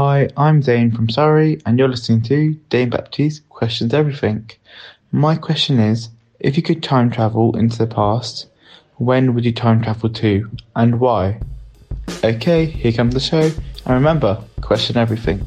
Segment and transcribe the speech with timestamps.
[0.00, 4.48] Hi, I'm Dane from Surrey, and you're listening to Dane Baptiste Questions Everything.
[5.10, 8.46] My question is if you could time travel into the past,
[8.98, 11.40] when would you time travel to, and why?
[12.22, 13.50] Okay, here comes the show,
[13.86, 15.44] and remember, question everything.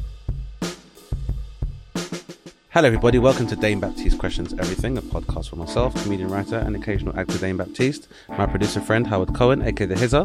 [2.72, 3.18] Hello, everybody.
[3.18, 7.36] Welcome to Dane Baptiste Questions Everything, a podcast for myself, comedian, writer, and occasional actor
[7.36, 10.24] Dane Baptiste, my producer friend Howard Cohen, aka the Hizzer,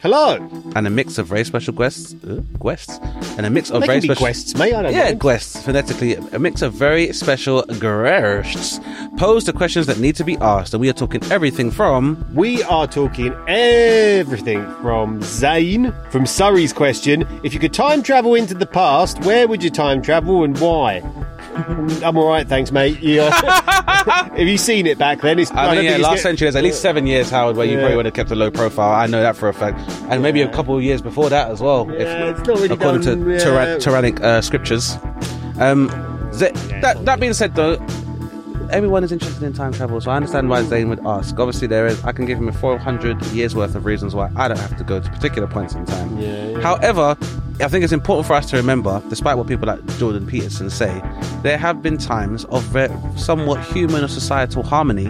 [0.00, 0.36] Hello.
[0.76, 3.00] and a mix of very special guests, uh, guests,
[3.36, 4.74] and a mix of They very special guests, mate.
[4.74, 5.16] I don't yeah, know.
[5.16, 8.78] guests, phonetically, a mix of very special guests
[9.16, 12.62] pose the questions that need to be asked, and we are talking everything from We
[12.62, 17.26] are talking everything from Zane from Surrey's question.
[17.42, 21.02] If you could time travel into the past, where would you time travel and why?
[22.04, 23.00] I'm all right, thanks, mate.
[23.00, 23.30] Yeah.
[24.36, 25.38] Have you seen it back then?
[25.38, 27.66] It's, I mean, yeah, think last get- century, there's at least seven years, Howard, where
[27.66, 27.80] you Yeah.
[27.80, 28.92] probably would have kept a low profile.
[28.92, 29.78] I know that for a fact.
[30.08, 31.86] And maybe a couple of years before that as well.
[31.90, 33.38] Yeah, it's not really according done, to yeah.
[33.38, 34.96] tyra- tyrannic uh, scriptures.
[35.58, 35.88] Um,
[36.38, 37.74] that, that being said, though,
[38.70, 41.38] everyone is interested in time travel, so I understand why Zane would ask.
[41.38, 42.02] Obviously, there is.
[42.04, 44.84] I can give him a 400 years worth of reasons why I don't have to
[44.84, 46.16] go to particular points in time.
[46.60, 47.16] However,
[47.60, 51.02] I think it's important for us to remember, despite what people like Jordan Peterson say,
[51.42, 52.64] there have been times of
[53.16, 55.06] somewhat human or societal harmony,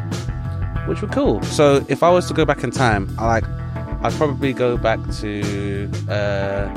[0.87, 1.43] which were cool.
[1.43, 3.45] So if I was to go back in time, I like,
[4.03, 5.91] I'd probably go back to.
[6.09, 6.71] Uh,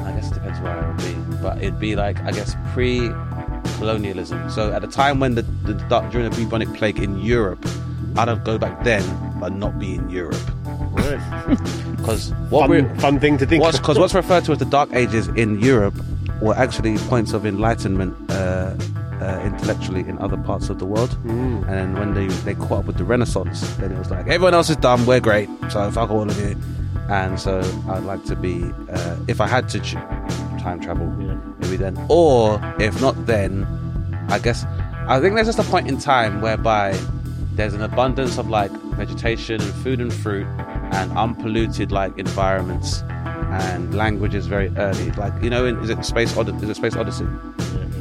[0.00, 4.50] I guess it depends where I would be, but it'd be like I guess pre-colonialism.
[4.50, 5.72] So at the time when the, the
[6.10, 7.64] during the bubonic plague in Europe,
[8.16, 9.02] I'd have go back then,
[9.40, 10.36] but not be in Europe,
[12.04, 13.62] because what we're Fun, fun thing to think.
[13.62, 15.94] what's because what's referred to as the Dark Ages in Europe
[16.42, 18.74] were actually points of enlightenment uh,
[19.20, 21.10] uh, intellectually in other parts of the world.
[21.24, 21.66] Mm.
[21.68, 24.68] And when they they caught up with the Renaissance, then it was like everyone else
[24.68, 26.56] is dumb, we're great, so fuck all of you.
[27.08, 29.92] And so I'd like to be, uh, if I had to ch-
[30.62, 31.06] time travel,
[31.58, 33.66] maybe then, or if not then,
[34.30, 34.64] I guess
[35.06, 36.98] I think there's just a point in time whereby
[37.56, 40.46] there's an abundance of like vegetation and food and fruit
[40.94, 45.10] and unpolluted like environments and languages very early.
[45.12, 46.64] Like you know, in, is it Space Odyssey?
[46.64, 47.26] Is it Space Odyssey?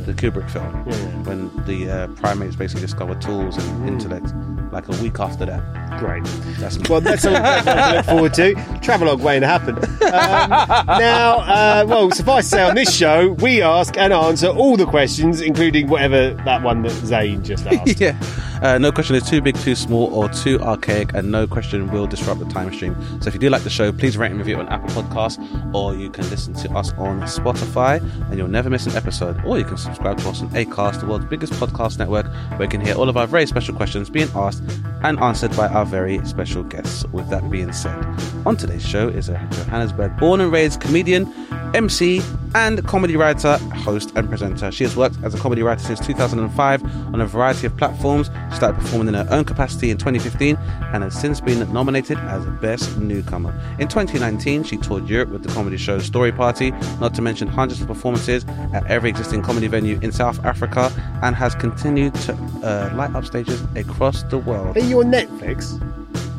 [0.05, 4.33] The Kubrick film, when the uh, primates basically discover tools and intellect.
[4.73, 6.23] Like a week after that, Great.
[6.57, 8.55] that's Well, that's to look forward to.
[8.81, 9.75] Travelogue waiting to happen.
[9.77, 14.75] Um, now, uh, well, suffice to say, on this show, we ask and answer all
[14.75, 17.99] the questions, including whatever that one that Zane just asked.
[18.01, 18.19] yeah.
[18.63, 22.07] Uh, no question is too big, too small, or too archaic, and no question will
[22.07, 22.95] disrupt the time stream.
[23.21, 25.93] So if you do like the show, please rate and review on Apple Podcasts, or
[25.95, 29.43] you can listen to us on Spotify, and you'll never miss an episode.
[29.43, 32.69] Or you can subscribe to us on Acast, the world's biggest podcast network, where you
[32.69, 34.63] can hear all of our very special questions being asked
[35.03, 37.03] and answered by our very special guests.
[37.07, 38.01] With that being said,
[38.45, 41.29] on today's show is a Johannesburg born and raised comedian,
[41.75, 42.21] MC,
[42.55, 44.71] and comedy writer, host, and presenter.
[44.71, 48.29] She has worked as a comedy writer since 2005 on a variety of platforms.
[48.49, 52.45] She started performing in her own capacity in 2015 and has since been nominated as
[52.61, 53.53] Best Newcomer.
[53.79, 57.81] In 2019, she toured Europe with the comedy show Story Party, not to mention hundreds
[57.81, 60.91] of performances at every existing comedy venue in South Africa,
[61.21, 64.77] and has continued to uh, light up stages across the world.
[64.77, 65.79] Are you on Netflix?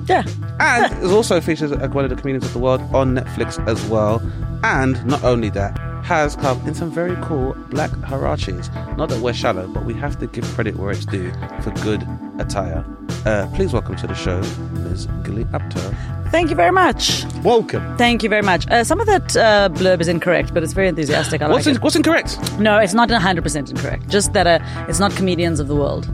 [0.09, 0.25] Yeah.
[0.61, 3.85] And is also features as one of the comedians of the world on Netflix as
[3.87, 4.23] well.
[4.63, 8.69] And not only that, has come in some very cool black Huaraches.
[8.97, 11.33] Not that we're shallow, but we have to give credit where it's due
[11.63, 12.07] for good
[12.39, 12.85] attire.
[13.25, 14.41] Uh, please welcome to the show,
[14.83, 15.07] Ms.
[15.25, 15.81] Gilly Apter.
[16.31, 17.25] Thank you very much.
[17.43, 17.97] Welcome.
[17.97, 18.69] Thank you very much.
[18.69, 21.41] Uh, some of that uh, blurb is incorrect, but it's very enthusiastic.
[21.41, 21.83] I like What's, in, it.
[21.83, 22.39] what's incorrect?
[22.59, 24.09] No, it's not 100% incorrect.
[24.09, 24.59] Just that uh,
[24.89, 26.07] it's not comedians of the world.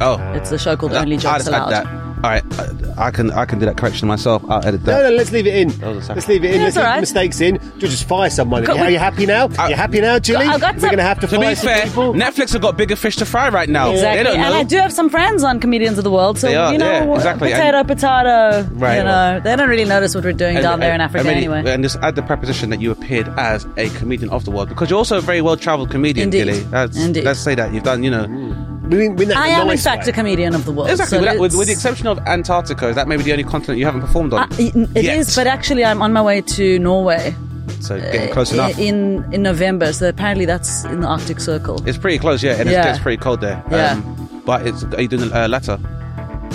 [0.00, 2.05] Oh, It's a show called Uh, Only Jokes just add Allowed.
[2.22, 2.24] That.
[2.24, 4.42] All right, I, I can I can do that correction myself.
[4.48, 5.02] I'll edit that.
[5.02, 5.68] no, no, let's leave it in.
[5.68, 6.16] was a second.
[6.16, 6.60] Let's leave it in.
[6.60, 6.94] Yeah, let's it's leave right.
[6.96, 7.54] the mistakes in.
[7.78, 8.64] You'll just fire someone.
[8.64, 9.48] Got- Are you happy now?
[9.58, 10.46] I- you happy now, Julie?
[10.46, 12.14] I've got We're some- going to have to To fire be some fair, people.
[12.14, 13.90] Netflix have got bigger fish to fry right now.
[13.90, 14.18] Exactly.
[14.18, 14.46] They don't know.
[14.46, 16.78] And I do have some friends on Comedians of the World, so They are, you
[16.78, 17.50] know, yeah, exactly.
[17.50, 18.68] potato, potato.
[18.74, 18.98] Right.
[18.98, 21.62] You know, they don't really notice what we're doing down there in Africa and, anyway.
[21.66, 24.90] And just add the preposition that you appeared as a comedian of the world because
[24.90, 26.44] you're also a very well travelled comedian, Indeed.
[26.44, 26.60] Gilly.
[26.64, 27.24] That's, Indeed.
[27.24, 28.75] Let's say that you've done, you know, mm.
[28.88, 30.10] We mean, mean that in am, in fact, way.
[30.10, 30.90] a comedian of the world.
[30.90, 31.18] Exactly.
[31.18, 33.84] so with, with, with the exception of Antarctica, is that maybe the only continent you
[33.84, 34.40] haven't performed on?
[34.40, 35.18] Uh, it Yet.
[35.18, 37.34] is, but actually, I'm on my way to Norway
[37.80, 38.78] so getting close enough.
[38.78, 39.92] in in November.
[39.92, 41.86] So apparently, that's in the Arctic Circle.
[41.86, 43.62] it's pretty close, yeah, and it gets pretty cold there.
[43.70, 44.00] Yeah.
[44.44, 45.78] but it's are you doing uh, Latter?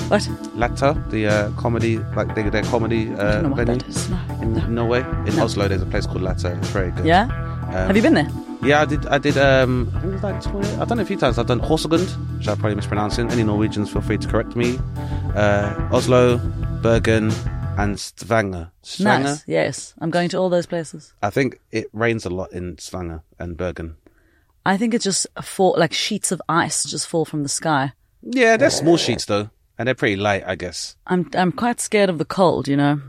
[0.08, 0.28] What?
[0.56, 3.80] Latter, the uh, comedy, like they, their comedy uh, don't know what venue.
[4.10, 4.42] No.
[4.42, 5.00] in Norway.
[5.26, 5.44] In No.
[5.44, 6.54] Oslo, there's a place called Latter.
[6.58, 7.06] It's very good.
[7.06, 7.24] Yeah.
[7.24, 8.30] Um, Have you been there?
[8.64, 9.06] Yeah, I did.
[9.08, 9.38] I did.
[9.38, 11.40] Um, I think it was like 20, I've done it a few times.
[11.40, 13.30] I've done Haugesund, which I'm probably mispronouncing.
[13.32, 14.78] Any Norwegians, feel free to correct me.
[15.36, 16.38] Uh, Oslo,
[16.84, 17.32] Bergen,
[17.78, 18.72] and Stavanger.
[18.84, 19.30] Stavanger.
[19.30, 19.44] Nice.
[19.48, 21.14] Yes, I'm going to all those places.
[21.24, 23.98] I think it rains a lot in Stavanger and Bergen.
[24.64, 27.94] I think it's just fall like sheets of ice just fall from the sky.
[28.22, 29.50] Yeah, they're small sheets though,
[29.80, 30.96] and they're pretty light, I guess.
[31.08, 32.68] I'm I'm quite scared of the cold.
[32.68, 33.02] You know.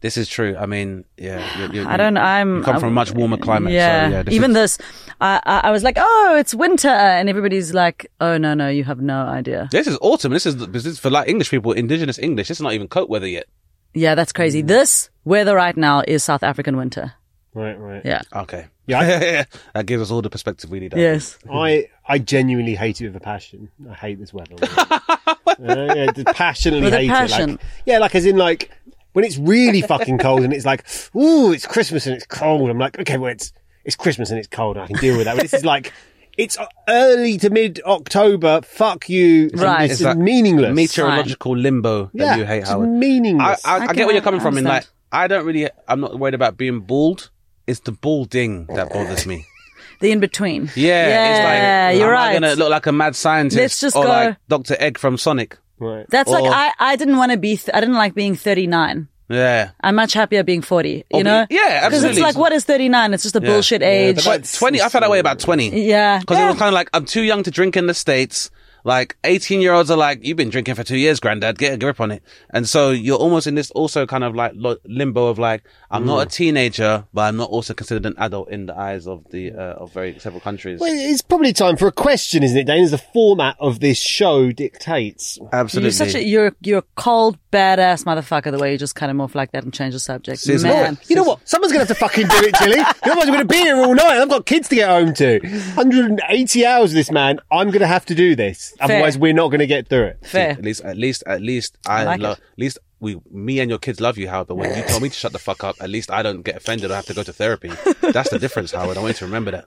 [0.00, 0.56] This is true.
[0.58, 1.40] I mean, yeah.
[1.58, 2.16] You, you, I don't.
[2.16, 2.58] I'm.
[2.58, 3.72] You come from a much warmer climate.
[3.72, 4.08] Yeah.
[4.08, 4.78] So yeah this Even is- this,
[5.20, 8.84] I, I I was like, oh, it's winter, and everybody's like, oh no, no, you
[8.84, 9.68] have no idea.
[9.72, 10.32] This is autumn.
[10.32, 12.48] This is this is for like English people, indigenous English.
[12.48, 13.46] This is not even coat weather yet.
[13.94, 14.36] Yeah, that's Mm.
[14.36, 14.62] crazy.
[14.62, 17.12] This weather right now is South African winter.
[17.52, 18.02] Right, right.
[18.04, 18.22] Yeah.
[18.34, 18.66] Okay.
[18.90, 19.44] Yeah.
[19.74, 20.94] that gives us all the perspective we need.
[20.96, 21.38] Yes.
[21.52, 23.68] I I genuinely hate it with a passion.
[23.88, 24.56] I hate this weather.
[24.60, 27.10] uh, yeah, passionately With a hate it.
[27.10, 27.50] passion.
[27.52, 28.70] Like, yeah, like as in like
[29.12, 30.84] when it's really fucking cold and it's like,
[31.16, 32.70] ooh, it's Christmas and it's cold.
[32.70, 33.52] I'm like, okay, well it's
[33.84, 34.76] it's Christmas and it's cold.
[34.76, 35.36] I can deal with that.
[35.36, 35.92] But this is like.
[36.38, 36.56] It's
[36.88, 38.60] early to mid October.
[38.62, 39.50] Fuck you.
[39.52, 39.84] Right.
[39.84, 40.74] It's It's that meaningless.
[40.74, 42.88] Meteorological limbo that Yeah, you hate, it's Howard.
[42.88, 43.62] meaningless.
[43.66, 44.56] I, I, I I, get where you're coming from.
[44.56, 44.86] In like.
[45.12, 45.68] I don't really.
[45.88, 47.30] I'm not worried about being bald.
[47.66, 49.44] It's the balding that bothers me.
[50.00, 50.70] The in between.
[50.76, 52.34] Yeah, Yeah, it's like you're am right.
[52.36, 53.58] I'm gonna look like a mad scientist?
[53.58, 55.58] Let's just or go- like Doctor Egg from Sonic.
[55.80, 56.06] Right.
[56.08, 57.56] That's Or- like I I didn't want to be.
[57.56, 59.08] Th- I didn't like being 39.
[59.32, 61.04] Yeah, I'm much happier being 40.
[61.12, 61.46] Or You be- know?
[61.50, 63.14] yeah, Because it's like, what is 39?
[63.14, 63.48] It's just a Yeah.
[63.48, 64.16] bullshit age.
[64.24, 64.82] but but twenty.
[64.82, 65.86] I felt that way about twenty.
[65.86, 66.18] yeah.
[66.18, 66.46] Because yeah.
[66.46, 68.50] it was kind of like I'm too young to drink in the states.
[68.84, 71.58] Like 18 year olds are like, you've been drinking for two years, granddad.
[71.58, 72.22] Get a grip on it.
[72.50, 76.06] And so you're almost in this also kind of like lo- limbo of like, I'm
[76.06, 76.32] not a Mm.
[76.32, 79.92] teenager, but I'm not also considered an adult in the eyes of the uh, of
[79.92, 80.80] very several countries.
[80.80, 82.84] Well, it's probably time for a question, isn't it, Dane?
[82.84, 85.38] As the format of this show dictates.
[85.52, 85.86] Absolutely.
[85.86, 88.50] You're such a you're you're a cold badass motherfucker.
[88.52, 90.98] The way you just kind of move like that and change the subject, Sis, man.
[91.08, 91.46] You know what?
[91.48, 92.78] Someone's going to have to fucking do it, Jilly.
[93.02, 94.20] Otherwise, I'm going to be here all night.
[94.20, 95.40] I've got kids to get home to.
[95.40, 97.40] 180 hours of this, man.
[97.50, 98.69] I'm going to have to do this.
[98.78, 98.84] Fair.
[98.84, 100.26] Otherwise, we're not going to get through it.
[100.26, 100.50] Fair.
[100.50, 102.38] At least, at least, at least, I, like love.
[102.38, 104.48] At least we, me and your kids love you, Howard.
[104.48, 106.56] But when you told me to shut the fuck up, at least I don't get
[106.56, 106.90] offended.
[106.90, 107.68] I have to go to therapy.
[108.00, 108.96] That's the difference, Howard.
[108.96, 109.64] I want you to remember that.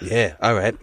[0.00, 0.76] Yeah, all right.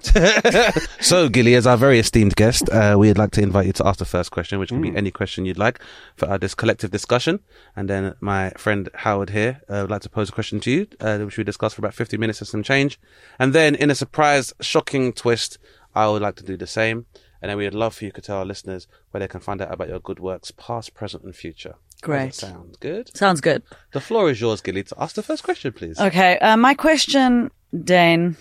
[1.00, 4.00] so, Gilly, as our very esteemed guest, uh, we'd like to invite you to ask
[4.00, 5.80] the first question, which can be any question you'd like
[6.18, 7.40] for our, this collective discussion.
[7.76, 10.88] And then my friend Howard here uh, would like to pose a question to you,
[11.00, 13.00] uh, which we discuss for about 50 minutes and some change.
[13.40, 15.60] And then, in a surprise, shocking twist,
[15.96, 17.06] I would like to do the same.
[17.42, 19.72] And then we'd love for you to tell our listeners where they can find out
[19.72, 21.76] about your good works, past, present, and future.
[22.02, 22.32] Great.
[22.32, 23.16] does that sound good.
[23.16, 23.62] Sounds good.
[23.94, 26.00] The floor is yours, Gilly, to ask the first question, please.
[26.00, 27.52] Okay, uh, my question,
[27.84, 28.36] Dane,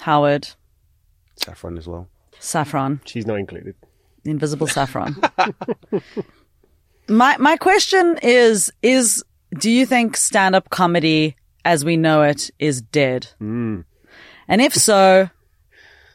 [0.00, 0.48] Howard,
[1.36, 2.08] Saffron as well.
[2.40, 3.74] Saffron, She's not included.
[4.24, 5.16] the invisible saffron.
[7.08, 9.22] my my question is is
[9.58, 13.28] do you think stand up comedy as we know it is dead?
[13.38, 13.80] Hmm.
[14.48, 15.30] And if so,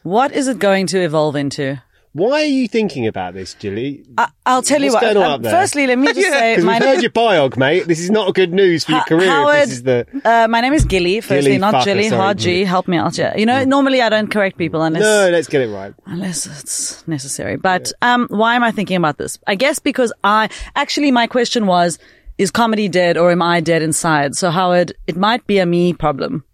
[0.06, 1.82] what is it going to evolve into?
[2.14, 4.06] Why are you thinking about this, Jilly?
[4.20, 5.14] I, I'll tell you What's what.
[5.14, 5.52] going on um, up there?
[5.52, 7.88] Firstly, let me just say my we've heard your biog, mate.
[7.88, 9.28] This is not good news for your career.
[9.28, 11.22] Howard, this is the uh, my name is Gilly.
[11.22, 12.36] Firstly, Gilly, not Jilly.
[12.36, 12.64] G.
[12.64, 13.34] Help me out here.
[13.36, 15.30] You know, normally I don't correct people unless no.
[15.32, 15.94] Let's get it right.
[16.06, 17.58] unless it's necessary.
[17.58, 19.40] But um, why am I thinking about this?
[19.48, 21.98] I guess because I actually my question was:
[22.38, 24.36] Is comedy dead or am I dead inside?
[24.36, 26.46] So Howard, it might be a me problem.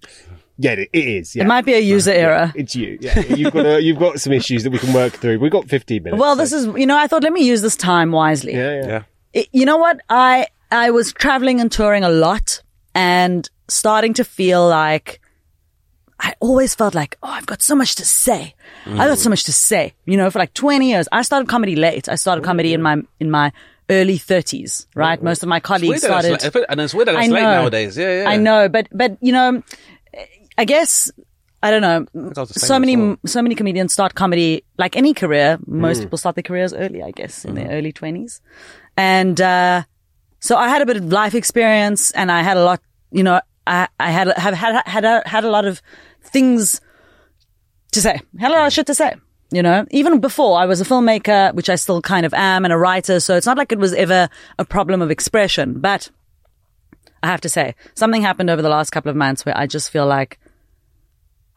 [0.61, 1.35] Yeah, it, it is.
[1.35, 1.43] Yeah.
[1.43, 2.51] It might be a user error.
[2.55, 2.97] It's you.
[3.01, 5.39] Yeah, you've got a, you've got some issues that we can work through.
[5.39, 6.19] We've got 15 minutes.
[6.21, 8.53] Well, so- this is you know I thought let me use this time wisely.
[8.53, 8.87] yeah, yeah.
[8.87, 9.03] Yeah.
[9.33, 9.99] It- you know what?
[10.09, 12.61] I I was traveling and touring a lot
[12.93, 15.19] and starting to feel like
[16.19, 18.53] I always felt like, oh, I've got so much to say.
[18.85, 19.93] I got so much to say.
[20.05, 21.07] You know, for like 20 years.
[21.11, 22.07] I started comedy late.
[22.07, 23.51] I started comedy in my in my
[23.89, 25.21] early 30s, right?
[25.21, 27.61] Most of my colleagues started that's and it's weird that I it's late know.
[27.61, 27.97] nowadays.
[27.97, 28.29] Yeah, yeah.
[28.29, 29.63] I know, but but you know,
[30.57, 31.11] I guess
[31.63, 32.05] I don't know.
[32.35, 33.17] I was the same So many well.
[33.25, 35.59] so many comedians start comedy like any career.
[35.67, 36.03] Most Mm.
[36.03, 37.67] people start their careers early, I guess, in Mm-hmm.
[37.67, 38.41] their early twenties.
[38.97, 39.83] And uh,
[40.39, 42.81] so I had a bit of life experience, and I had a lot.
[43.11, 45.81] You know, I I had have had had a, had a lot of
[46.23, 46.81] things
[47.91, 48.19] to say.
[48.39, 49.13] Had a lot of shit to say.
[49.53, 52.71] You know, even before I was a filmmaker, which I still kind of am, and
[52.73, 53.19] a writer.
[53.19, 56.09] So it's not like it was ever a problem of expression, but.
[57.23, 59.89] I have to say, something happened over the last couple of months where I just
[59.89, 60.39] feel like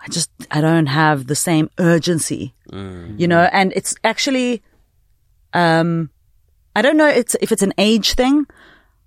[0.01, 3.19] I just I don't have the same urgency, mm.
[3.19, 3.49] you know.
[3.53, 4.63] And it's actually,
[5.55, 6.11] um,
[6.77, 8.47] I don't know it's if it's an age thing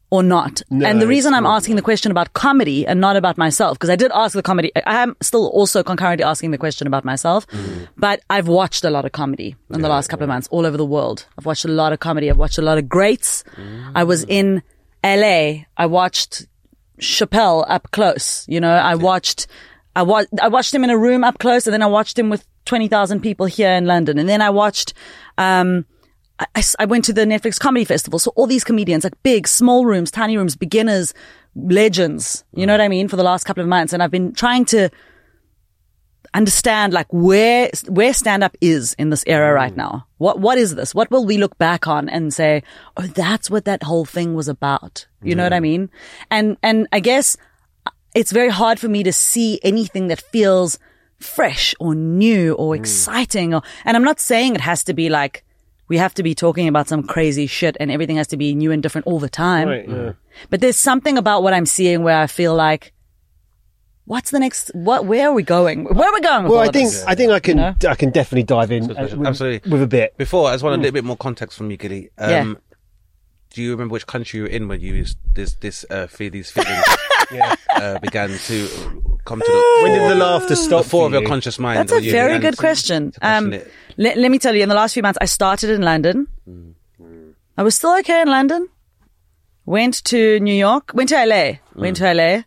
[0.10, 0.62] or not.
[0.72, 1.58] and the reason I'm not.
[1.58, 4.72] asking the question about comedy and not about myself, because I did ask the comedy,
[4.76, 7.88] I am still also concurrently asking the question about myself, mm.
[7.98, 10.78] but I've watched a lot of comedy in the last couple of months all over
[10.78, 11.26] the world.
[11.38, 12.30] I've watched a lot of comedy.
[12.30, 13.44] I've watched a lot of greats.
[13.56, 13.92] Mm.
[13.94, 14.64] I was in
[15.16, 15.64] LA.
[15.78, 16.48] I watched
[17.00, 18.46] Chappelle up close.
[18.48, 19.48] You know, I watched,
[19.96, 22.30] I watched, I watched him in a room up close and then I watched him
[22.30, 24.18] with 20,000 people here in London.
[24.20, 24.94] And then I watched,
[25.38, 25.86] um,
[26.40, 28.20] I, I went to the Netflix Comedy Festival.
[28.20, 31.14] So all these comedians, like big, small rooms, tiny rooms, beginners,
[31.56, 33.94] legends, you know what I mean, for the last couple of months.
[33.94, 34.90] And I've been trying to
[36.38, 39.78] understand like where, where stand up is in this era right mm.
[39.78, 40.08] now.
[40.18, 40.94] What, what is this?
[40.96, 42.64] What will we look back on and say,
[42.96, 45.08] oh, that's what that whole thing was about?
[45.22, 45.90] You know what I mean?
[46.32, 47.36] And, and I guess
[47.86, 50.80] uh, it's very hard for me to see anything that feels
[51.20, 52.80] fresh or new or mm.
[52.80, 55.44] exciting or, and I'm not saying it has to be like,
[55.88, 58.72] we have to be talking about some crazy shit and everything has to be new
[58.72, 59.68] and different all the time.
[59.68, 60.12] Right, yeah.
[60.50, 62.94] But there's something about what I'm seeing where I feel like,
[64.08, 65.84] what's the next, what, where are we going?
[65.84, 67.04] Where are we going with Well, all I think this?
[67.06, 67.76] I think I can You know?
[67.90, 69.70] I can definitely dive in uh, with, Absolutely.
[69.72, 70.18] with a bit.
[70.18, 72.10] Before, I just want a little bit more context from you, Gilly.
[72.18, 72.54] Um, Yeah.
[73.54, 76.30] Do you remember which country you were in when you was- this this uh, feel
[76.30, 76.84] these feelings
[77.76, 78.68] uh, began to
[79.26, 80.84] come to the When did the laughter stop?
[80.84, 81.28] the fore of for your you?
[81.28, 81.80] conscious mind?
[81.80, 83.12] That's a you very good question.
[83.14, 83.62] to question Um,
[83.98, 86.28] let, let me tell you, in the last few months, I started in London.
[86.48, 86.74] Mm.
[87.58, 88.68] I was still okay in London.
[89.66, 90.92] Went to New York.
[90.94, 91.60] Went to LA.
[91.76, 92.02] Went Mm.
[92.02, 92.44] to LA.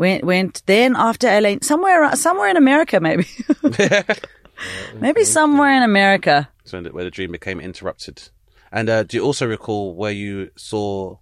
[0.00, 3.26] Went went then after LA somewhere somewhere in America maybe.
[4.94, 6.48] maybe somewhere in America.
[6.64, 8.30] So where the dream became interrupted.
[8.72, 11.18] And uh, do you also recall where you saw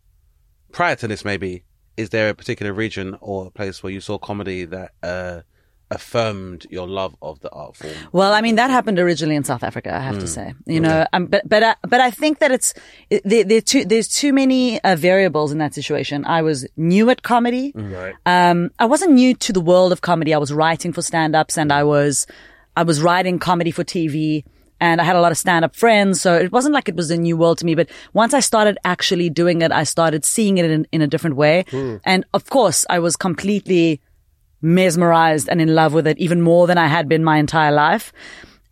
[0.71, 1.25] prior to this?
[1.25, 1.65] Maybe
[1.97, 5.41] is there a particular region or a place where you saw comedy that uh,
[5.91, 7.93] affirmed your love of the art form?
[8.13, 9.95] Well, I mean that happened originally in South Africa.
[9.95, 10.21] I have Hmm.
[10.21, 12.75] to say, you know, um, but but I, but I think that it's
[13.25, 16.25] there, there too, there's too many uh, variables in that situation.
[16.25, 17.73] I was new at comedy.
[17.75, 18.15] Right.
[18.27, 20.35] Um, I wasn't new to the world of comedy.
[20.35, 22.27] I was writing for stand-ups and I was
[22.77, 24.45] I was writing comedy for TV.
[24.81, 27.17] And I had a lot of stand-up friends, so it wasn't like it was a
[27.17, 27.75] new world to me.
[27.75, 31.35] But once I started actually doing it, I started seeing it in, in a different
[31.35, 31.65] way.
[32.05, 34.01] And of course, I was completely
[34.61, 38.13] mesmerized and in love with it even more than I had been my entire life.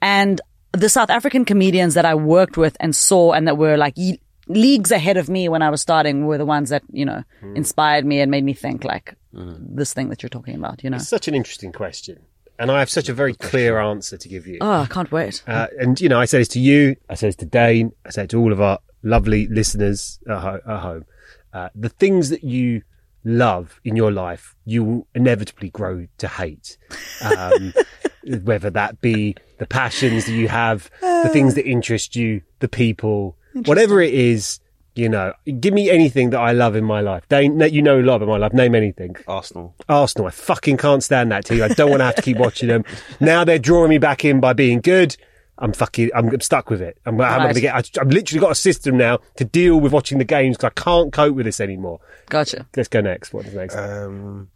[0.02, 0.40] And
[0.73, 4.21] the South African comedians that I worked with and saw and that were like ye-
[4.49, 7.23] leagues ahead of me when I was starting were the ones that, you know,
[7.55, 10.97] inspired me and made me think like this thing that you're talking about, you know.
[10.97, 12.21] It's such an interesting question,
[12.59, 14.59] and I have such a very clear answer to give you.
[14.61, 15.43] Oh, I can't wait.
[15.47, 18.11] Uh, and you know, I say this to you, I say this to Dane, I
[18.11, 21.05] say it to all of our lovely listeners at, ho- at home.
[21.52, 22.83] Uh, the things that you
[23.26, 26.78] love in your life, you will inevitably grow to hate.
[27.21, 27.75] Um,
[28.42, 33.37] whether that be the passions that you have, the things that interest you, the people,
[33.64, 34.61] whatever it is.
[34.95, 37.28] You know, give me anything that I love in my life.
[37.28, 38.54] Dane, you know a lot about my life.
[38.54, 39.14] Name anything.
[39.28, 39.75] Arsenal.
[39.90, 40.28] Arsenal.
[40.28, 41.62] I fucking can't stand that team.
[41.62, 42.83] I don't want to have to keep watching them.
[43.21, 45.14] Now they're drawing me back in by being good.
[45.59, 46.99] I'm fucking, I'm stuck with it.
[47.07, 47.43] I'm, I'm Right.
[47.43, 50.25] going to get, I, I've literally got a system now to deal with watching the
[50.25, 52.01] games because I can't cope with this anymore.
[52.29, 52.67] Gotcha.
[52.77, 53.33] Let's go next.
[53.33, 53.75] What is next?
[53.77, 54.51] Um,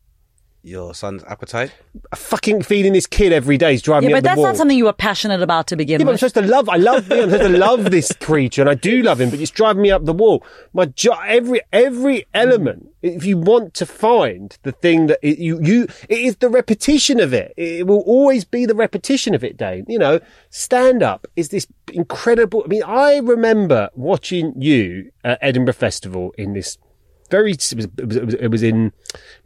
[0.62, 1.72] your son's appetite.
[2.12, 4.36] I'm fucking feeding this kid every day is driving Yeah, me but up the that's
[4.38, 4.46] wall.
[4.48, 6.20] not something you were passionate about to begin Yeah, but I'm with.
[6.20, 6.68] supposed to love.
[6.68, 7.08] I love.
[7.08, 9.30] Yeah, I'm supposed to love this creature, and I do love him.
[9.30, 10.44] But it's driving me up the wall.
[10.72, 12.88] My jo- every every element.
[13.02, 17.18] If you want to find the thing that it, you you, it is the repetition
[17.18, 17.54] of it.
[17.56, 19.56] It will always be the repetition of it.
[19.56, 22.62] Dave, you know, stand up is this incredible.
[22.64, 26.76] I mean, I remember watching you at Edinburgh Festival in this.
[27.30, 28.92] Very, it was, it was, it was- in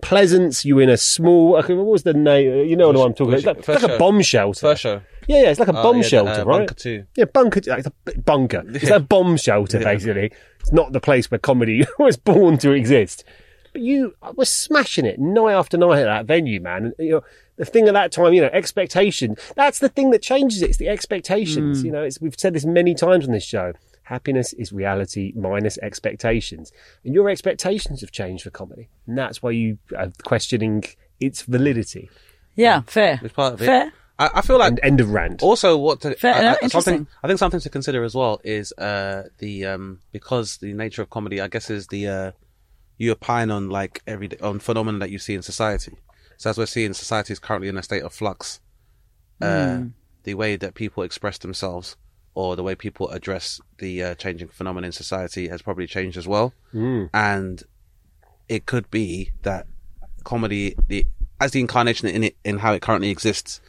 [0.02, 0.64] Pleasance.
[0.64, 1.56] You were in a small.
[1.56, 2.52] okay, What was the name?
[2.52, 3.58] Uh, you know what I'm talking about.
[3.58, 4.60] It's like, like a bomb shelter.
[4.60, 5.00] First show.
[5.26, 6.58] Yeah, yeah, it's like a Oh, bomb yeah, shelter, uh, right?
[6.58, 7.04] Bunker two.
[7.16, 7.60] Yeah, bunker.
[7.70, 8.62] Uh, it's a b- bunker.
[8.68, 10.32] It's a bomb shelter, basically.
[10.60, 13.24] It's not the place where comedy was born to exist.
[13.72, 16.84] But you were smashing it night after night at that venue, man.
[16.86, 17.24] And, you know,
[17.56, 19.36] the thing at that time, you know, expectation.
[19.56, 20.68] That's the thing that changes it.
[20.70, 21.80] It's the expectations.
[21.80, 21.86] Hmm.
[21.86, 23.72] You know, it's, we've said this many times on this show.
[24.04, 26.72] Happiness is reality minus expectations.
[27.04, 28.88] And your expectations have changed for comedy.
[29.06, 30.84] And that's why you are questioning
[31.20, 32.10] its validity.
[32.54, 33.18] yeah, fair.
[33.22, 33.66] It's part of it.
[33.66, 33.92] Fair.
[34.18, 35.42] I, I feel like And end of rant.
[35.42, 37.06] Also, what to, Fair I, I- enough, something interesting.
[37.22, 41.10] I think something to consider as well is uh, the um, because the nature of
[41.10, 42.30] comedy, I guess, is the uh,
[42.96, 45.96] you opine on like every on phenomenon that you see in society.
[46.36, 48.60] So as we're seeing, society is currently in a state of flux.
[49.40, 49.86] Uh, Hmm.
[50.24, 51.96] The way that people express themselves
[52.34, 56.26] or the way people address the uh, changing phenomenon in society has probably changed as
[56.26, 56.52] well.
[57.12, 57.62] And
[58.48, 59.66] it could be that
[60.24, 61.06] comedy, the
[61.40, 63.60] as the incarnation in it, in how it currently exists,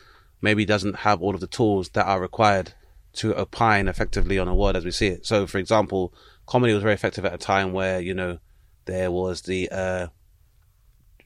[0.42, 2.74] maybe doesn't have all of the tools that are required
[3.14, 5.26] to opine effectively on a world as we see it.
[5.26, 6.14] So, for example,
[6.46, 8.40] comedy was very effective at a time where, you know,
[8.86, 10.08] there was the, uh,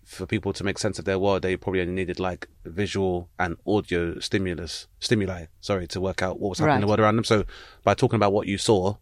[0.09, 3.57] for people to make sense of their world, they probably only needed like visual and
[3.67, 7.23] audio stimulus, stimuli, sorry, to work out what was happening in the world around them.
[7.23, 7.45] So
[7.83, 8.95] by talking about what you saw,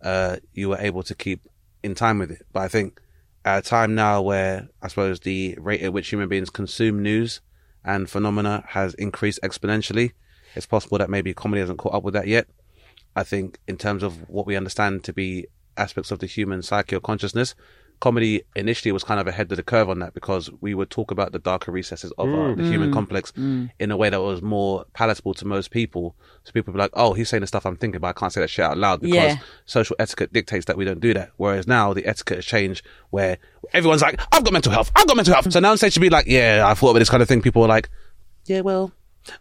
[0.00, 1.48] uh, you were able to keep
[1.82, 2.46] in time with it.
[2.52, 3.00] But I think
[3.44, 7.40] at a time now where I suppose the rate at which human beings consume news
[7.84, 10.12] and phenomena has increased exponentially,
[10.54, 12.46] it's possible that maybe comedy hasn't caught up with that yet.
[13.16, 16.94] I think in terms of what we understand to be aspects of the human psyche
[16.94, 17.56] or consciousness,
[18.00, 21.10] comedy initially was kind of ahead of the curve on that because we would talk
[21.10, 23.32] about the darker recesses of uh, the human complex
[23.78, 26.14] in a way that was more palatable to most people.
[26.44, 28.32] So people would be like, oh, he's saying the stuff I'm thinking, but I can't
[28.32, 29.38] say that shit out loud because Yeah.
[29.64, 31.30] social etiquette dictates that we don't do that.
[31.38, 33.38] Whereas now the etiquette has changed where
[33.72, 35.50] everyone's like, I've got mental health, I've got mental health.
[35.52, 37.62] So now instead to be like, yeah, I thought about this kind of thing, people
[37.62, 37.88] are like,
[38.46, 38.92] yeah, well,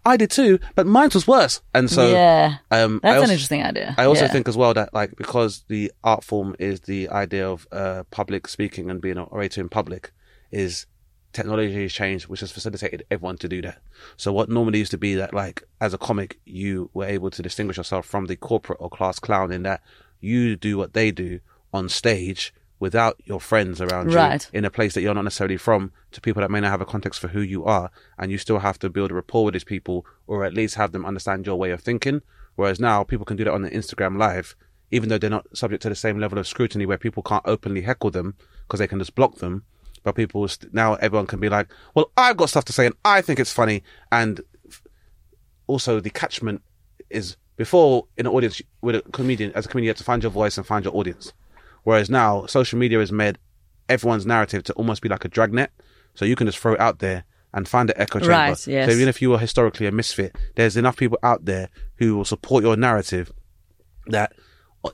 [0.06, 1.62] I did too, but mine was worse.
[1.74, 3.96] And so, yeah, um, that's also- an interesting idea.
[3.98, 4.32] I also Yeah.
[4.32, 8.48] think as well that like because the art form is the idea of uh, public
[8.48, 10.12] speaking and being an orator in public,
[10.52, 10.86] is
[11.34, 13.80] technology has changed, which has facilitated everyone to do that.
[14.18, 17.42] So what normally used to be that like as a comic you were able to
[17.42, 19.82] distinguish yourself from the corporate or class clown in that
[20.22, 21.40] you do what they do
[21.74, 24.18] on stage without your friends around you
[24.52, 26.86] in a place that you're not necessarily from to people that may not have a
[26.86, 29.64] context for who you are and you still have to build a rapport with these
[29.64, 32.22] people or at least have them understand your way of thinking.
[32.56, 34.54] Whereas now people can do that on the instagram live
[34.92, 37.82] even though they're not subject to the same level of scrutiny where people can't openly
[37.82, 39.64] heckle them because they can just block them.
[40.04, 42.96] But people st- now everyone can be like well i've got stuff to say and
[43.06, 44.42] i think it's funny and
[45.68, 46.62] also the catchment
[47.10, 50.22] is before in an audience with a comedian as a comedian you have to find
[50.22, 51.32] your voice and find your audience
[51.84, 53.38] whereas now social media has made
[53.90, 55.72] everyone's narrative to almost be like a dragnet
[56.16, 57.24] so you can just throw it out there
[57.54, 58.90] and find the echo chamber Right, yes.
[58.90, 62.26] so even if you are historically a misfit there's enough people out there who will
[62.26, 63.32] support your narrative
[64.08, 64.34] that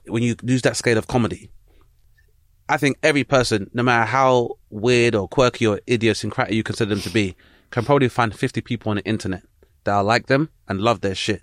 [0.08, 1.52] when you use that scale of comedy
[2.72, 7.02] I think every person, no matter how weird or quirky or idiosyncratic you consider them
[7.02, 7.36] to be,
[7.72, 9.42] can probably find 50 people on the internet
[9.86, 11.42] that are like them and love their shit.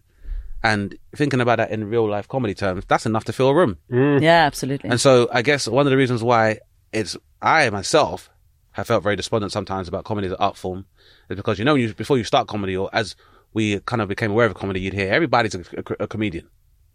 [0.62, 3.79] And thinking about that in real life comedy terms, that's enough to fill a room.
[3.90, 4.21] Mm.
[4.21, 4.90] yeah, absolutely.
[4.90, 6.59] And so I guess one of the reasons why
[6.92, 8.31] it's, I myself
[8.73, 10.87] have felt very despondent sometimes about comedy as an art form
[11.31, 13.14] is because, you know, when you, before you start comedy or as
[13.55, 16.49] we kind of became aware of comedy, you'd hear everybody's a, a- a comedian.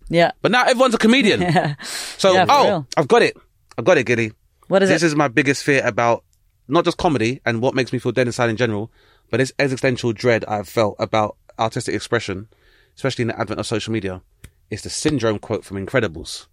[0.10, 1.42] yeah, But now everyone's a comedian.
[1.84, 2.88] So, Yeah, for oh, real.
[2.98, 3.38] I've got it.
[3.78, 4.34] I've got it, Giddy.
[4.68, 5.08] what is this it?
[5.08, 6.24] is my biggest fear about
[6.68, 8.92] not just comedy and what makes me feel dead inside in general,
[9.30, 12.48] but this existential dread I've felt about artistic expression,
[12.96, 14.22] especially in the advent of social media.
[14.70, 16.48] It's the syndrome quote from Incredibles.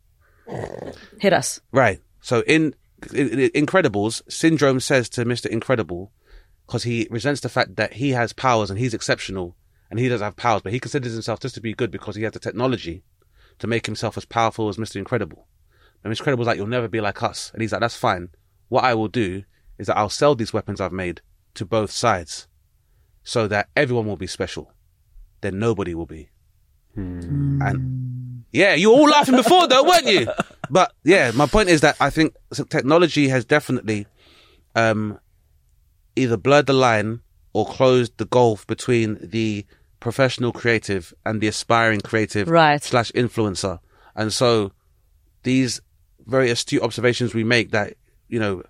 [1.20, 1.60] Hit us.
[1.72, 2.00] Right.
[2.20, 2.74] So in,
[3.14, 5.46] in in Incredibles, Syndrome says to Mr.
[5.46, 6.10] Incredible,
[6.66, 9.56] because he resents the fact that he has powers and he's exceptional
[9.90, 12.22] and he doesn't have powers, but he considers himself just to be good because he
[12.24, 13.02] has the technology
[13.58, 14.96] to make himself as powerful as Mr.
[14.96, 15.46] Incredible.
[16.04, 16.20] And Mr.
[16.20, 17.50] Incredible's like, you'll never be like us.
[17.52, 18.28] And he's like, that's fine.
[18.68, 19.44] What I will do
[19.78, 21.20] is that I'll sell these weapons I've made
[21.54, 22.46] to both sides
[23.24, 24.72] so that everyone will be special.
[25.40, 26.28] Then nobody will be.
[26.96, 30.28] And yeah, you were all laughing before though, weren't you?
[30.70, 32.34] But yeah, my point is that I think
[32.68, 34.06] technology has definitely
[34.74, 35.18] um,
[36.14, 37.20] either blurred the line
[37.54, 39.64] or closed the gulf between the
[39.98, 42.82] professional creative and the aspiring creative Right.
[42.82, 43.78] slash influencer.
[44.14, 44.72] And so
[45.42, 45.80] these
[46.26, 47.94] very astute observations we make that,
[48.28, 48.62] you know,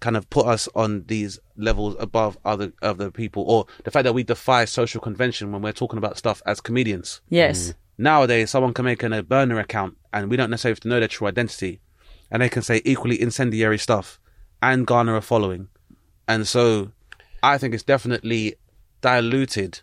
[0.00, 4.14] kind of put us on these levels above other other people or the fact that
[4.14, 7.20] we defy social convention when we're talking about stuff as comedians.
[7.28, 7.68] Yes.
[7.68, 7.74] Mm.
[7.98, 10.98] Nowadays, someone can make an, a burner account and we don't necessarily have to know
[10.98, 11.80] their true identity.
[12.30, 14.18] And they can say equally incendiary stuff
[14.62, 15.68] and garner a following.
[16.26, 16.92] And so
[17.42, 18.54] I think it's definitely
[19.00, 19.80] diluted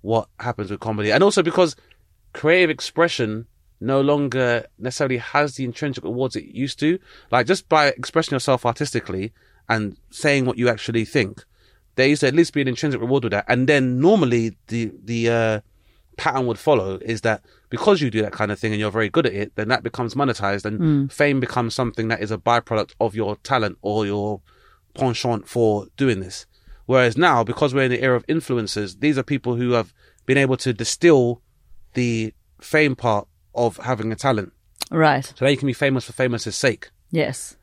[0.00, 1.12] what happens with comedy.
[1.12, 1.76] And also because
[2.32, 3.46] creative expression
[3.84, 6.98] no longer necessarily has the intrinsic rewards it used to.
[7.30, 9.32] Like just by expressing yourself artistically
[9.68, 11.44] and saying what you actually think,
[11.96, 13.44] there used to at least be an intrinsic reward with that.
[13.48, 15.60] And then normally the, the, uh,
[16.16, 19.08] pattern would follow is that because you do that kind of thing and you're very
[19.08, 22.94] good at it, then that becomes monetized and fame becomes something that is a byproduct
[23.00, 24.40] of your talent or your
[24.94, 26.46] penchant for doing this.
[26.86, 29.92] Whereas now, because we're in the era of influencers, these are people who have
[30.26, 31.40] been able to distill
[31.94, 34.52] the fame part of having a talent.
[34.90, 35.24] Right.
[35.24, 36.90] So now you can be famous for famous' sake.
[37.10, 37.56] Yes.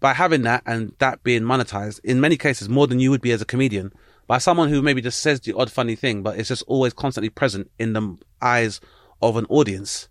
[0.00, 3.32] By having that and that being monetized, in many cases more than you would be
[3.32, 3.92] as a comedian,
[4.26, 7.30] by someone who maybe just says the odd funny thing, but it's just always constantly
[7.30, 8.80] present in the eyes
[9.22, 10.08] of an audience.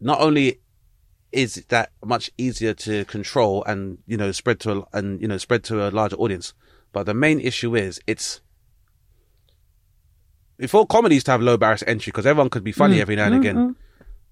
[0.00, 0.60] Not only
[1.32, 5.36] is that much easier to control and you know spread to a, and you know
[5.36, 6.54] spread to a larger audience,
[6.92, 8.40] But the main issue is it's
[10.56, 13.00] before comedy used to have low barriers to entry because everyone could be funny Mm.
[13.00, 13.76] every now and again.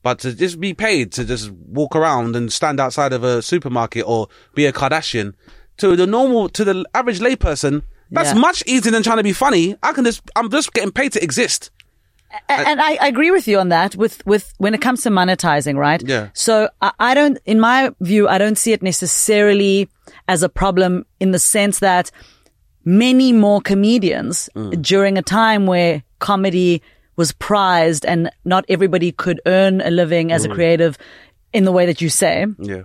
[0.07, 4.05] But to just be paid to just walk around and stand outside of a supermarket
[4.07, 5.35] or be a Kardashian
[5.79, 8.39] to the normal, to the average layperson, that's Yeah.
[8.39, 9.75] much easier than trying to be funny.
[9.83, 11.73] I can just, I'm just getting paid to exist.
[12.49, 15.77] And I, I agree with you on that with with when it comes to monetizing
[15.77, 16.29] right Yeah.
[16.35, 19.89] so I, I don't in my view i don't see it necessarily
[20.29, 22.11] as a problem in the sense that
[22.85, 24.83] many more comedians mm.
[24.83, 26.83] during a time where comedy
[27.17, 30.55] was prized and not everybody could earn a living as a mm.
[30.55, 30.99] creative
[31.53, 32.83] in the way that you say Yeah.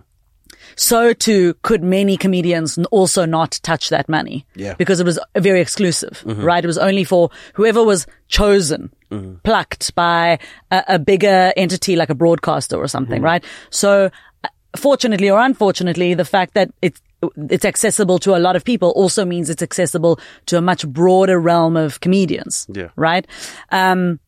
[0.76, 4.46] so too could many comedians also not touch that money.
[4.56, 4.76] Yeah.
[4.76, 6.44] Because it was very exclusive, mm-hmm.
[6.44, 6.64] right?
[6.64, 9.36] It was only for whoever was chosen, mm-hmm.
[9.44, 10.40] plucked by
[10.70, 13.26] a, a bigger entity like a broadcaster or something, mm-hmm.
[13.26, 13.44] right?
[13.70, 14.10] So
[14.44, 17.02] uh, fortunately or unfortunately, the fact that it's,
[17.50, 21.40] it's accessible to a lot of people also means it's accessible to a much broader
[21.40, 22.68] realm of comedians.
[22.74, 22.90] Yeah.
[22.96, 23.28] Right?
[23.70, 24.20] Um,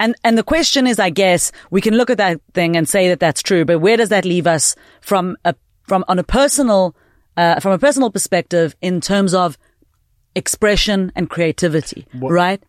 [0.00, 3.08] and and the question is, I guess we can look at that thing and say
[3.08, 6.94] that that's true, but where does that leave us from a from on a personal
[7.36, 9.58] uh, from a personal perspective in terms of
[10.34, 12.62] expression and creativity, right?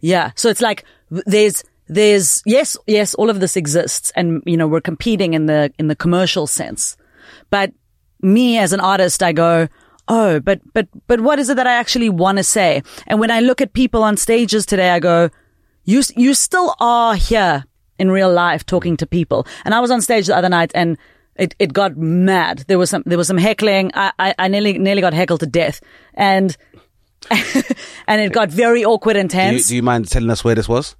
[0.00, 0.32] Yeah.
[0.34, 4.80] So it's like there's there's yes yes all of this exists, and you know we're
[4.80, 6.96] competing in the in the commercial sense,
[7.50, 7.72] but
[8.24, 9.68] me as an artist, I go.
[10.08, 12.82] Oh, but, but, but what is it that I actually want to say?
[13.06, 15.30] And when I look at people on stages today, I go,
[15.84, 17.64] you you still are here
[17.98, 19.46] in real life talking to people.
[19.64, 20.96] And I was on stage the other night and
[21.36, 22.64] it, it got mad.
[22.68, 23.90] There was some there was some heckling.
[23.94, 25.80] I, I, I nearly nearly got heckled to death.
[26.14, 26.56] And
[28.06, 29.68] and it got very awkward and Do you, tense.
[29.68, 30.96] do you mind telling us where this was?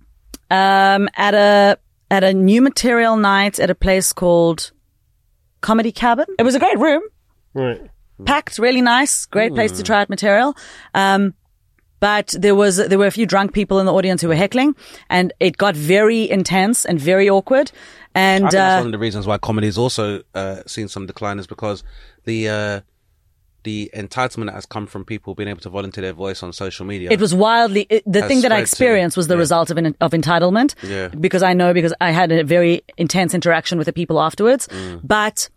[0.50, 1.78] um at a
[2.10, 4.70] at a new material night at a place called
[5.62, 6.26] Comedy Cabin.
[6.38, 7.02] It was a great room.
[7.55, 7.81] Right.
[8.25, 10.57] packed, really nice, great place to try out material.
[10.95, 11.35] Um,
[12.01, 14.75] but there was there were a few drunk people in the audience who were heckling,
[15.09, 17.73] and it got very intense and very awkward.
[18.14, 20.88] And I think that's uh, one of the reasons why comedy has also uh, seen
[20.88, 21.83] some decline is because
[22.25, 22.81] the uh,
[23.62, 26.85] the entitlement that has come from people being able to volunteer their voice on social
[26.85, 27.09] media.
[27.11, 29.38] it was wildly it, the Has thing that I spread to- experienced was the yeah.
[29.40, 30.75] result of an, of entitlement.
[30.83, 31.09] Yeah.
[31.09, 35.01] Because I know because I had a very intense interaction with the people afterwards, Mm.
[35.03, 35.49] but.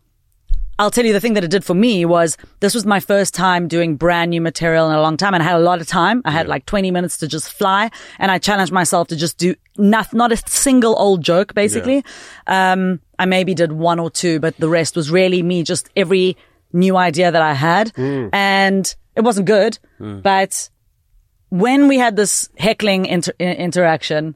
[0.79, 3.33] I'll tell you the thing that it did for me was this was my first
[3.33, 5.87] time doing brand new material in a long time and I had a lot of
[5.87, 6.21] time.
[6.23, 9.55] I had like 20 minutes to just fly and I challenged myself to just do
[9.77, 12.03] not, not a single old joke basically.
[12.45, 16.37] Um, I maybe did one or two, but the rest was really me, just every
[16.73, 17.91] new idea that I had.
[18.31, 19.79] And it wasn't good,
[20.21, 20.69] but
[21.49, 24.35] when we had this heckling inter- interaction,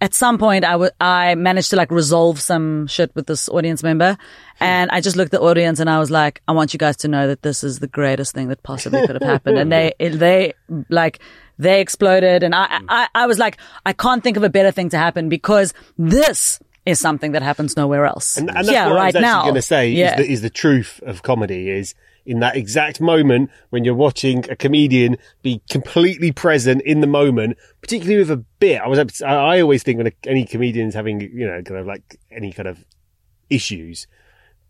[0.00, 3.82] at some point I wa- I managed to like resolve some shit with this audience
[3.82, 4.12] member
[4.58, 4.64] hmm.
[4.64, 6.96] and I just looked at the audience and I was like, I want you guys
[6.98, 9.58] to know that this is the greatest thing that possibly could have happened.
[9.58, 10.52] And they, they
[10.90, 11.20] like,
[11.58, 12.86] they exploded and I, hmm.
[12.88, 16.60] I, I was like, I can't think of a better thing to happen because this
[16.84, 18.36] is something that happens nowhere else.
[18.36, 20.12] And, and that's yeah, what right I was actually going to say yeah.
[20.12, 21.94] is, the, is the truth of comedy is
[22.26, 27.56] in that exact moment when you're watching a comedian be completely present in the moment,
[27.80, 28.80] particularly with a bit.
[28.82, 31.86] I was, I I always think when a, any comedian's having, you know, kind of
[31.86, 32.84] like any kind of
[33.48, 34.06] issues,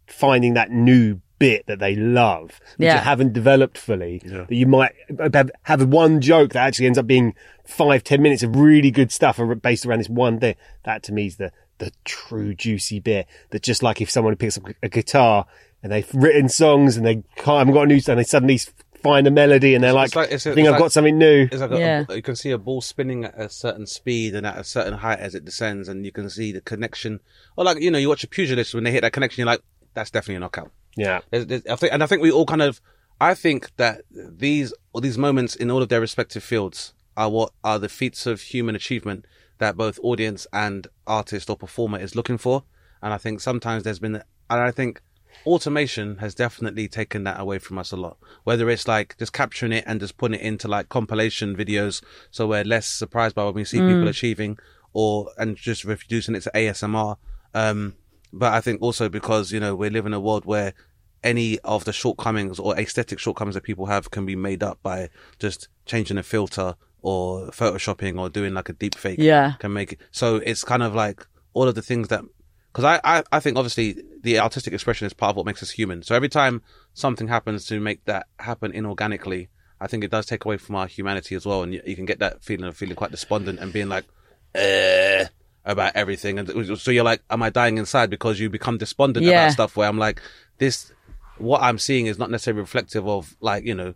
[0.06, 2.94] finding that new bit that they love, which Yeah.
[2.94, 4.92] you haven't developed fully, that you might
[5.34, 7.34] have, have one joke that actually ends up being
[7.66, 10.54] five, ten minutes of really good stuff based around this one thing.
[10.84, 14.56] That to me is the, the true juicy bit that just like if someone picks
[14.56, 15.46] up a guitar
[15.82, 18.58] and they've written songs and they can't, haven't got a new song, they suddenly
[19.02, 20.80] find a melody and they're like, It's like- it's a- I think it's I've like-
[20.84, 21.48] got something new.
[21.52, 22.04] It's like a- Yeah.
[22.08, 24.94] a, you can see a ball spinning at a certain speed and at a certain
[24.94, 27.20] height as it descends, and you can see the connection.
[27.56, 29.60] Or like you know, you watch a pugilist when they hit that connection, you're like,
[29.94, 30.72] that's definitely a knockout.
[30.96, 31.20] Yeah.
[31.30, 32.80] There's, there's, I think, and I think we all kind of,
[33.20, 37.52] I think that these or these moments in all of their respective fields are what
[37.64, 39.24] are the feats of human achievement
[39.58, 42.64] that both audience and artist or performer is looking for.
[43.02, 45.00] And I think sometimes there's been, and I think
[45.46, 48.18] automation has definitely taken that away from us a lot.
[48.44, 52.46] Whether it's like just capturing it and just putting it into like compilation videos, so
[52.46, 54.58] we're less surprised by what we see people achieving,
[54.92, 57.16] or and just reducing it to ASMR.
[57.54, 57.94] Um,
[58.32, 60.74] but I think also because you know we live in a world where
[61.22, 65.08] any of the shortcomings or aesthetic shortcomings that people have can be made up by
[65.38, 69.18] just changing a filter or photoshopping or doing like a deep fake.
[69.18, 69.54] Yeah.
[69.58, 70.00] can make it.
[70.10, 72.22] So it's kind of like all of the things that
[72.76, 75.70] because I, I I think obviously the artistic expression is part of what makes us
[75.70, 76.02] human.
[76.02, 76.60] So every time
[76.92, 79.48] something happens to make that happen inorganically,
[79.80, 82.04] I think it does take away from our humanity as well, and you, you can
[82.04, 84.04] get that feeling of feeling quite despondent and being like,
[84.54, 85.24] eh,
[85.64, 89.44] about everything, and so you're like, am I dying inside because you become despondent Yeah.
[89.44, 89.76] about stuff?
[89.76, 90.20] Where I'm like,
[90.58, 90.92] this,
[91.38, 93.94] what I'm seeing is not necessarily reflective of like you know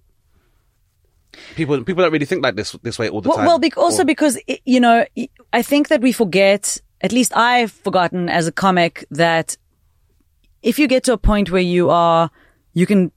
[1.54, 3.46] people people don't really think like this this way all the well, time.
[3.46, 6.78] well bec- also Or- because you know, i- I think that we forget.
[7.00, 9.56] At least I've forgotten as a comic that
[10.62, 12.30] if you get to a point where you are,
[12.74, 13.10] you can,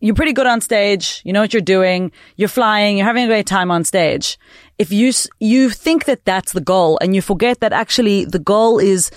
[0.00, 1.20] you're pretty good on stage.
[1.24, 2.10] You know what you're doing.
[2.36, 2.96] You're flying.
[2.96, 4.38] You're having a great time on stage.
[4.78, 8.78] If you you think that that's the goal, and you forget that actually the goal
[8.78, 9.10] is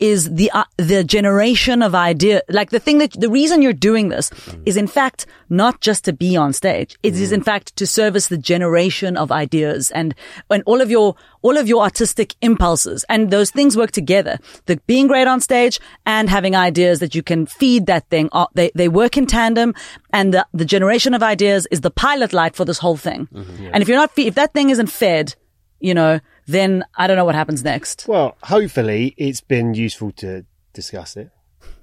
[0.00, 4.08] is the uh, the generation of idea like the thing that the reason you're doing
[4.08, 4.30] this
[4.64, 6.96] is in fact not just to be on stage.
[7.02, 10.14] It is in fact to service the generation of ideas and
[10.50, 13.04] and all of your all of your artistic impulses.
[13.08, 14.38] And those things work together.
[14.66, 18.46] The being great on stage and having ideas that you can feed that thing uh,
[18.54, 19.74] they they work in tandem
[20.12, 23.28] and the, the generation of ideas is the pilot light for this whole thing.
[23.72, 25.34] And if you're not fe- if that thing isn't fed
[25.80, 30.44] you know then i don't know what happens next Well, hopefully it's been useful to
[30.72, 31.30] discuss it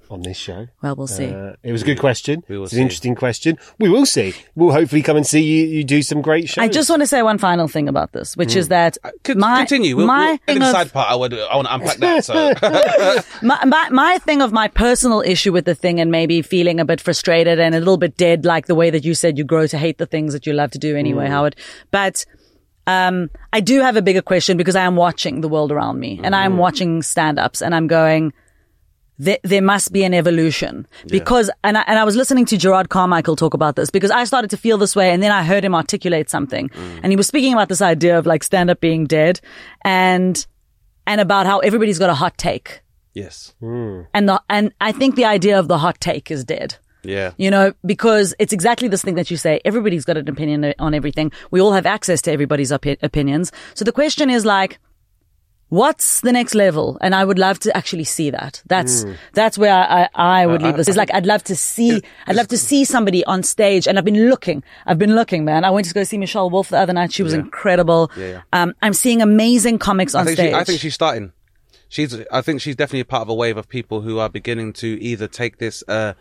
[0.08, 0.68] on this show.
[0.82, 2.44] well we'll see Uh, it was a good question.
[2.48, 2.82] We will it's an see.
[2.82, 3.58] interesting question.
[3.80, 4.34] We will see.
[4.54, 6.62] We'll hopefully come and see you, you do some great shows.
[6.62, 8.70] I just want to say one final thing about this, which is hmm.
[8.70, 9.96] that uh, Con- my continue.
[9.96, 12.24] We'll, my we'll, thing in the of- part, I would I want to unpack that.
[12.24, 12.54] So
[13.46, 16.84] my, my my thing of my personal issue with the thing and maybe feeling a
[16.84, 19.66] bit frustrated and a little bit dead, like the way that you said you grow
[19.66, 21.32] to hate the things that you love to do anyway, hmm.
[21.32, 21.56] Howard.
[21.90, 22.24] But
[22.86, 26.20] um, I do have a bigger question because I am watching the world around me
[26.22, 26.58] and I am mm.
[26.58, 28.32] watching stand-ups and I'm going.
[29.18, 30.86] There, there must be an evolution.
[31.06, 34.24] Because, and I, and I was listening to Jerrod Carmichael talk about this because I
[34.24, 36.68] started to feel this way and then I heard him articulate something.
[36.68, 37.00] Mm.
[37.02, 39.40] And he was speaking about this idea of like stand up being dead
[39.86, 40.46] and,
[41.06, 42.82] and about how everybody's got a hot take.
[43.16, 44.06] Yes, mm.
[44.12, 46.76] and the and I think the idea of the hot take is dead.
[47.06, 49.60] Yeah, You know, because it's exactly this thing that you say.
[49.64, 51.32] Everybody's got an opinion on everything.
[51.50, 53.52] We all have access to everybody's opi- opinions.
[53.74, 54.78] So the question is like,
[55.68, 56.96] what's the next level?
[57.00, 58.62] And I would love to actually see that.
[58.66, 60.88] That's that's where I I, I would leave this.
[60.88, 63.88] It's like I'd love to see I'd love to see somebody on stage.
[63.88, 64.62] And I've been looking.
[64.86, 65.64] I've been looking, man.
[65.64, 67.12] I went to go see Michelle Wolf the other night.
[67.12, 68.10] She was incredible.
[68.16, 68.42] yeah.
[68.52, 70.50] Um, I'm seeing amazing comics on I stage.
[70.50, 71.32] she, I think she's starting.
[71.88, 74.86] She's I think she's definitely part of a wave of people who are beginning to
[75.02, 75.82] either take this.
[75.88, 76.14] uh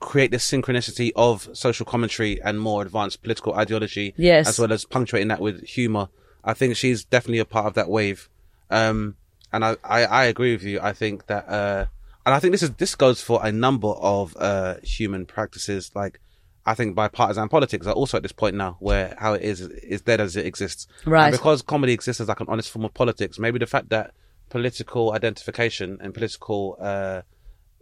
[0.00, 4.48] create this synchronicity of social commentary and more advanced political ideology, Yes.
[4.48, 6.08] as well as punctuating that with humor.
[6.42, 8.28] I think she's definitely a part of that wave.
[8.70, 9.16] Um,
[9.52, 10.80] and I, I, I agree with you.
[10.80, 11.84] I think that, uh,
[12.24, 15.90] and I think this is, this goes for a number of, uh, human practices.
[15.94, 16.18] Like,
[16.64, 20.00] I think bipartisan politics are also at this point now where how it is, is
[20.02, 20.86] dead as it exists.
[21.04, 21.26] Right.
[21.26, 24.12] And because comedy exists as like an honest form of politics, maybe the fact that
[24.48, 27.22] political identification and political, uh,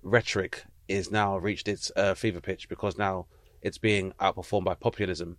[0.02, 3.26] rhetoric is now reached its uh, fever pitch because now
[3.62, 5.36] it's being outperformed by populism.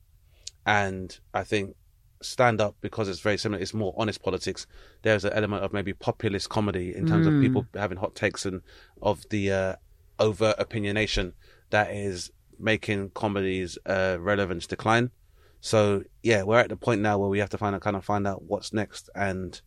[0.65, 1.75] And I think
[2.21, 4.67] stand up, because it's very similar, it's more honest politics.
[5.03, 8.61] There's an element of maybe populist comedy in terms of people having hot takes and
[9.01, 9.75] of the uh,
[10.19, 11.33] overt opinionation
[11.69, 15.11] that is making comedy's uh, relevance decline.
[15.61, 18.03] So yeah, we're at the point now where we have to find out, kind of
[18.03, 19.59] find out what's next, and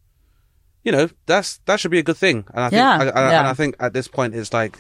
[0.85, 2.45] you know that's that should be a good thing.
[2.55, 3.39] And I think, Yeah, I, I, yeah.
[3.41, 4.79] and I think at this point it's like,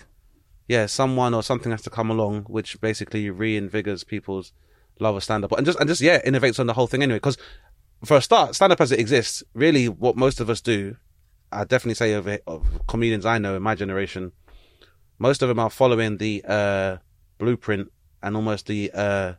[0.68, 4.52] yeah, someone or something has to come along which basically reinvigorates people's
[5.00, 7.16] love of stand up and just and just yeah innovates on the whole thing anyway.
[7.16, 7.36] Because
[8.04, 10.96] for a start, stand up as it exists, really, what most of us do,
[11.52, 14.32] I definitely say of, it, of comedians I know in my generation,
[15.18, 16.96] most of them are following the uh,
[17.38, 19.34] blueprint and almost the uh,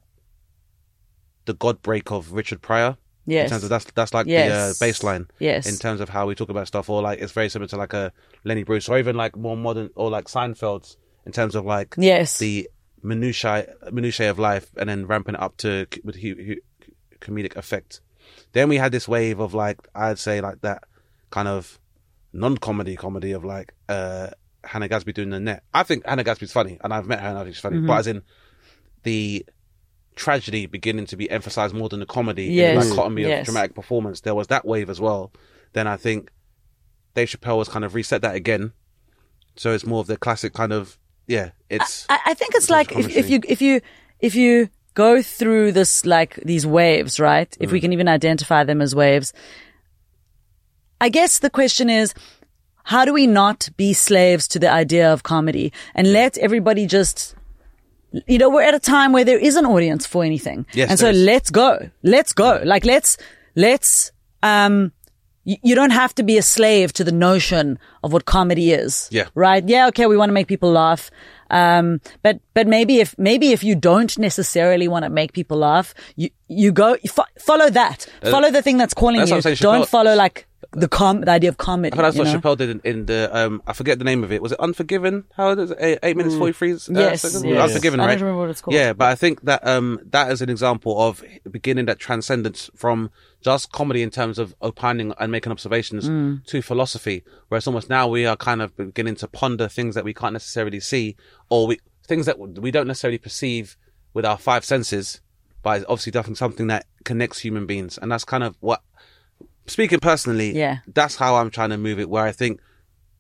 [1.46, 2.98] the god break of Richard Pryor.
[3.26, 3.46] Yes.
[3.46, 4.78] In terms of that's that's like Yes.
[4.78, 5.30] the uh, baseline.
[5.40, 5.66] Yes.
[5.68, 7.94] In terms of how we talk about stuff, or like it's very similar to like
[7.94, 8.12] a
[8.44, 12.38] Lenny Bruce, or even like more modern, or like Seinfeld's in terms of like Yes.
[12.40, 12.70] the
[13.02, 16.88] minutiae minutiae of life, and then ramping it up to with hu- hu-
[17.20, 18.02] comedic effect.
[18.54, 20.84] Then we had this wave of like I'd say like that
[21.30, 21.80] kind of
[22.32, 24.30] non-comedy comedy of like uh
[24.64, 25.64] Hannah Gadsby doing Nanette.
[25.74, 27.78] I think Hannah Gadsby's funny, and I've met her and I think she's funny.
[27.78, 27.88] Mm-hmm.
[27.88, 28.22] But as in
[29.04, 29.46] the
[30.16, 32.84] tragedy beginning to be emphasized more than the comedy in Yes.
[32.84, 34.22] the dichotomy of dramatic performance.
[34.22, 35.32] There was that wave as well.
[35.74, 36.30] Then I think
[37.16, 38.74] Dave Chappelle has kind of reset that again.
[39.56, 41.52] So it's more of the classic kind of yeah.
[41.70, 43.82] It's I, I think it's It's like if, if you if you
[44.20, 47.56] if you go through this like these waves, right?
[47.60, 47.82] If we Mm.
[47.82, 49.34] can even identify them as waves.
[51.02, 52.14] I guess the question is
[52.84, 57.36] how do we not be slaves to the idea of comedy and let everybody just
[58.28, 60.68] you know, we're at a time where there is an audience for anything.
[60.74, 61.18] Yes, and so is.
[61.18, 61.90] let's go.
[62.04, 62.62] Let's go.
[62.64, 63.18] Like let's
[63.56, 64.12] let's
[64.44, 64.92] um
[65.44, 69.10] you, don't have to be a slave to the notion of what comedy is.
[69.12, 69.28] Yeah.
[69.36, 69.68] Right?
[69.68, 71.12] Yeah, okay, we want to make people laugh.
[71.50, 75.94] Um, but, but maybe if, maybe if you don't necessarily want to make people laugh,
[76.16, 78.08] you, you go, fo- follow that.
[78.24, 79.36] follow the thing that's calling that's you.
[79.36, 81.94] what I'm saying, Don't follow like, the com the idea of comedy.
[81.94, 82.40] I thought that's what know?
[82.40, 84.42] Chappelle did in, in the um I forget the name of it.
[84.42, 85.26] Was it Unforgiven?
[85.36, 85.78] How is it?
[85.80, 86.74] Eight, eight minutes forty three.
[86.74, 87.44] Uh, Yes, seconds?
[87.46, 87.70] yes.
[87.70, 88.14] Unforgiven, I right?
[88.16, 88.76] don't remember what it's called.
[88.76, 93.12] Yeah, but I think that um that is an example of beginning that transcendence from
[93.42, 96.46] just comedy in terms of opining and making observations Mm.
[96.46, 100.14] to philosophy, whereas almost now we are kind of beginning to ponder things that we
[100.14, 101.16] can't necessarily see
[101.50, 103.78] or we things that we don't necessarily perceive
[104.14, 105.22] with our five senses,
[105.62, 108.82] but it's obviously definitely something that connects human beings, and that's kind of what
[109.68, 110.80] speaking personally, Yeah.
[110.94, 112.10] that's how I'm trying to move it.
[112.10, 112.60] Where I think,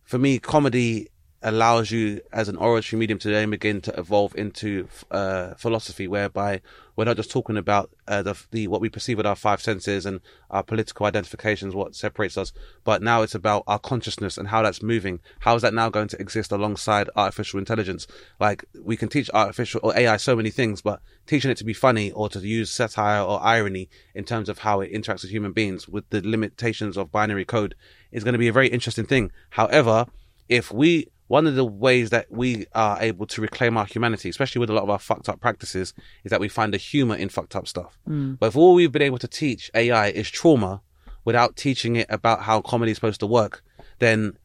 [0.03, 1.10] for me, comedy
[1.43, 6.62] allows you as an oratory medium to then begin to evolve into uh, philosophy, whereby
[6.95, 10.06] we're not just talking about uh, the, the what we perceive with our five senses
[10.06, 12.53] and our political identifications, what separates us,
[12.84, 15.19] but now it's about our consciousness and how that's moving.
[15.39, 18.08] How is that now going to exist alongside artificial intelligence?
[18.39, 21.73] Like we can teach artificial or AI so many things, but teaching it to be
[21.73, 25.51] funny or to use satire or irony in terms of how it interacts with human
[25.51, 27.75] beings with the limitations of binary code
[28.12, 29.32] is going to be a very interesting thing.
[29.49, 30.06] However,
[30.47, 34.60] if we one of the ways that we are able to reclaim our humanity, especially
[34.60, 37.30] with a lot of our fucked up practices, is that we find the humor in
[37.30, 37.98] fucked up stuff.
[38.08, 38.38] Mm.
[38.40, 40.82] But if all we've been able to teach AI is trauma
[41.26, 43.64] without teaching it about how comedy is supposed to work,
[44.00, 44.38] then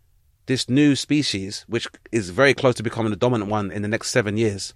[0.47, 4.11] this new species, which is very close to becoming the dominant one in the next
[4.11, 4.75] seven years,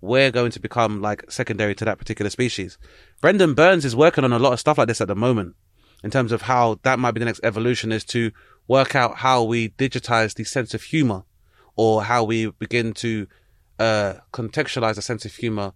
[0.00, 2.78] we're going to become like secondary to that particular species.
[3.20, 5.54] Brendon Burns is working on a lot of stuff like this at the moment
[6.02, 8.32] in terms of how that might be the next evolution is to
[8.68, 11.24] work out how we digitize the sense of humor
[11.76, 13.26] or how we begin to
[13.78, 15.72] uh, contextualize a sense of humor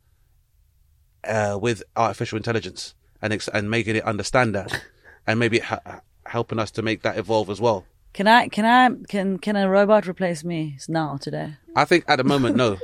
[1.24, 4.82] uh, with artificial intelligence and ex- and making it understand that
[5.26, 7.84] and maybe ha- helping us to make that evolve as well.
[8.12, 8.48] Can I?
[8.48, 8.90] Can I?
[9.08, 11.54] Can Can a robot replace me now today?
[11.74, 12.78] I think at the moment, no.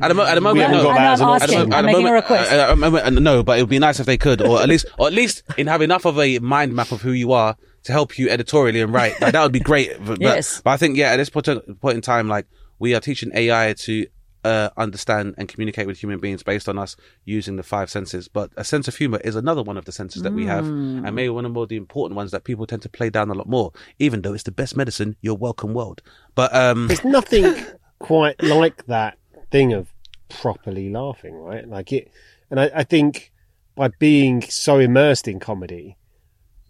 [0.00, 0.82] At the, mo- at the moment, no.
[0.84, 1.54] got that I'm as an not option.
[1.54, 1.74] At asking.
[1.74, 2.50] I'm making a request.
[2.50, 4.68] uh, at the moment, no, but it would be nice if they could, or at
[4.70, 7.58] least, or at least in have enough of a mind map of who you are
[7.84, 9.20] to help you editorially and write.
[9.20, 9.92] Like, that would be great.
[9.98, 10.60] But, but- Yes.
[10.62, 11.46] but I think, yeah, at this point,
[11.80, 12.46] point in time, like
[12.78, 14.06] we are teaching AI to
[14.42, 18.26] uh, understand and communicate with human beings based on us using the five senses.
[18.26, 21.06] But a sense of humor is another one of the senses that we have, Mm.
[21.06, 23.28] and maybe one of the more the important ones that people tend to play down
[23.30, 23.72] a lot more.
[23.98, 26.00] Even though it's the best medicine, you're welcome, world.
[26.34, 27.54] But um, There's nothing
[27.98, 29.18] quite like that
[29.50, 29.92] thing of
[30.30, 31.68] properly laughing, right?
[31.68, 32.10] Like it,
[32.50, 33.32] and I, I think
[33.74, 35.96] by being so immersed in comedy,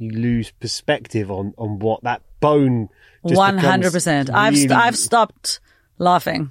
[0.00, 2.88] you lose perspective on on what that bone.
[3.26, 4.30] just hundred percent.
[4.30, 5.60] I've st- I've stopped
[5.98, 6.50] laughing.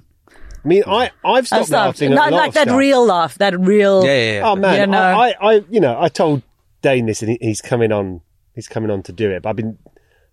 [0.64, 2.00] I mean, I I've I've stopped stopped.
[2.00, 2.12] laughing.
[2.12, 2.76] at Not a like that stuff.
[2.78, 3.34] real laugh.
[3.38, 4.04] That real.
[4.04, 4.48] yeah, yeah, yeah.
[4.50, 4.98] Oh man, You know.
[5.00, 6.42] I, I, I, you know, I told
[6.82, 8.20] Dane this, and he- he's coming on.
[8.54, 9.42] He's coming on to do it.
[9.42, 9.78] But I've been,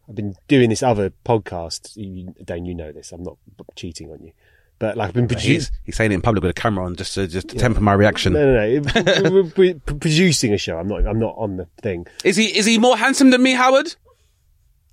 [0.09, 1.95] I've been doing this other podcast.
[1.95, 3.11] You, Dane, you know this.
[3.13, 3.37] I'm not
[3.75, 4.31] cheating on you,
[4.79, 5.51] but like I've been producing.
[5.53, 7.81] He's, he's saying it in public with a camera on just to just to temper
[7.81, 8.33] my reaction.
[8.33, 9.31] No, no, no.
[9.31, 10.77] We're- we're producing a show.
[10.77, 11.05] I'm not.
[11.07, 12.05] I'm not on the thing.
[12.23, 13.95] Is he is he more handsome than me, Howard?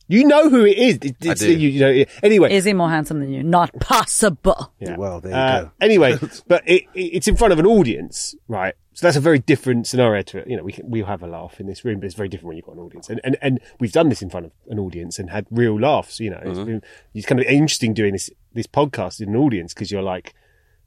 [0.07, 0.95] You know who it is.
[0.97, 1.51] It- it's- do.
[1.57, 2.05] You, you know.
[2.23, 2.53] Anyway.
[2.53, 3.43] Is he more handsome than you?
[3.43, 4.73] Not possible.
[4.79, 4.97] Yeah.
[4.97, 5.71] Well, there you Uh, go.
[5.81, 8.75] anyway, but it, it, it's in front of an audience, right?
[8.93, 10.47] So that's a very different scenario to it.
[10.47, 12.49] You know, we can, we have a laugh in this room, but it's very different
[12.49, 13.09] when you've got an audience.
[13.09, 16.21] And, and, and we've done this in front of an audience and had real laughs,
[16.21, 16.41] you know.
[16.45, 16.83] It's, been,
[17.15, 20.35] it's kind of interesting doing this, this podcast in an audience because you're like,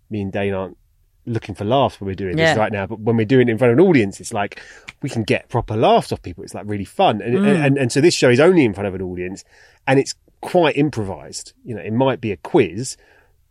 [0.09, 0.77] me and Dane aren't
[1.25, 2.53] looking for laughs when we're doing Yeah.
[2.53, 2.87] this right now.
[2.87, 4.61] But when we're doing it in front of an audience, it's like
[5.01, 6.43] we can get proper laughs off people.
[6.43, 7.21] It's like really fun.
[7.21, 7.65] And, and, mm.
[7.65, 9.43] and, and so this show is only in front of an audience
[9.85, 11.51] and it's quite improvised.
[11.65, 12.95] You know, it might be a quiz,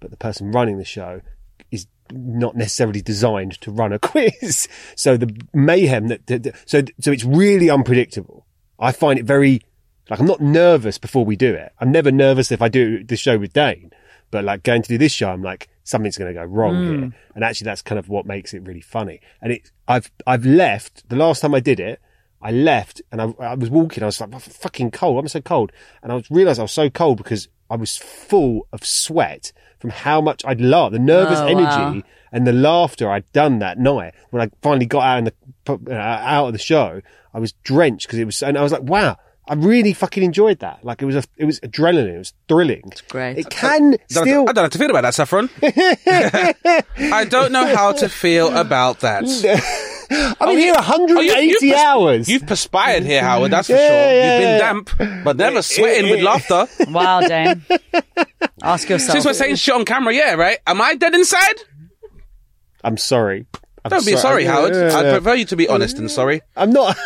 [0.01, 1.21] but the person running the show
[1.71, 4.69] is not necessarily designed to run a quiz.
[4.95, 8.47] So the mayhem that, that- that- so, so it's really unpredictable.
[8.79, 9.61] I find it very,
[10.09, 11.73] like, I'm not nervous before we do it.
[11.81, 13.91] I'm never nervous if I do the show with Dane,
[14.31, 17.13] but like going to do this show, I'm like, something's going to go wrong here.
[17.35, 19.21] And actually that's kind of what makes it really funny.
[19.41, 22.01] And it, I've, I've left the last time I did it,
[22.43, 24.03] I left and I, I was walking.
[24.03, 25.19] I was like, fucking cold.
[25.19, 25.73] I'm so cold.
[26.03, 29.91] And I was realized I was so cold because I was full of sweat from
[29.91, 32.03] how much I'd laughed, the nervous Oh, energy wow.
[32.33, 34.15] and the laughter I'd done that night.
[34.31, 35.35] When I finally got out in the,
[35.91, 37.01] uh, out of the show,
[37.35, 39.17] I was drenched because it was, and I was like, wow.
[39.49, 40.85] I really fucking enjoyed that.
[40.85, 42.15] Like it was a, it was adrenaline.
[42.15, 42.83] It was thrilling.
[42.87, 43.39] It's great.
[43.39, 44.49] It can Don't- still.
[44.49, 45.51] I don't know how to feel about that, Saffron.
[47.15, 49.25] I don't know how to feel about that.
[50.09, 52.29] I've been here 180 Oh, you- you've pers- hours.
[52.29, 53.51] You've perspired here, Howard.
[53.53, 53.97] That's for Yeah, sure.
[53.97, 54.59] yeah, You've been yeah.
[54.59, 56.67] damp, but never sweating with laughter.
[56.91, 57.65] Wow, Dane.
[58.63, 59.13] Ask yourself.
[59.13, 60.59] Since we're saying shit on camera, yeah, right?
[60.67, 61.57] Am I dead inside?
[62.85, 63.47] I'm sorry.
[63.85, 64.75] I'm Don't be sorry, Yeah, Howard.
[64.75, 65.13] yeah, I'd yeah.
[65.13, 66.43] prefer you to be honest and sorry.
[66.57, 66.97] I'm not.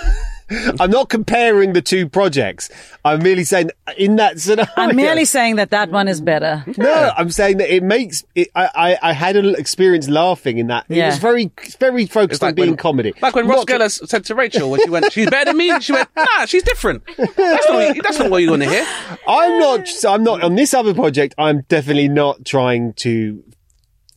[0.80, 2.68] I'm not comparing the two projects.
[3.04, 4.70] I'm merely saying in that scenario.
[4.76, 6.64] I'm merely saying that that one is better.
[6.76, 8.48] No, I'm saying that it makes it.
[8.54, 10.86] I, I, I had an experience laughing in that.
[10.88, 13.14] It was very, very focused on being when, comedy.
[13.22, 15.78] Like when Ross Not- Geller said to Rachel when she went, "She's better than me."
[15.80, 17.74] She went, "Nah, she's different." That's not.
[17.74, 18.86] What you, that's not what you want to hear.
[19.26, 19.88] I'm not.
[20.06, 21.34] I'm not on this other project.
[21.38, 23.42] I'm definitely not trying to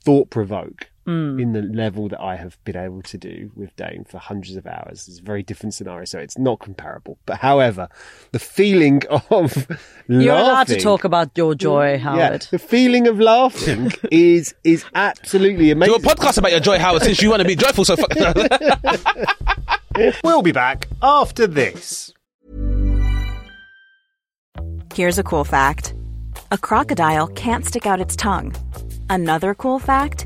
[0.04, 1.38] thought provoke Hmm.
[1.38, 4.66] in the level that I have been able to do with Dane for hundreds of
[4.66, 5.06] hours.
[5.10, 7.18] It's a very different scenario, so it's not comparable.
[7.26, 7.90] But however,
[8.32, 9.68] the feeling of
[10.08, 12.48] You're allowed to talk about your joy, Yeah, Howard.
[12.52, 15.94] the feeling of laughing is is absolutely amazing.
[15.94, 16.12] Do amazing.
[16.12, 17.84] a podcast about your joy, Howard, since you want to be joyful.
[17.86, 18.14] So fuck.
[20.24, 22.12] We'll be back after this.
[24.96, 25.94] Here's a cool fact
[26.52, 28.56] a crocodile can't stick out its tongue.
[29.10, 30.26] Another cool fact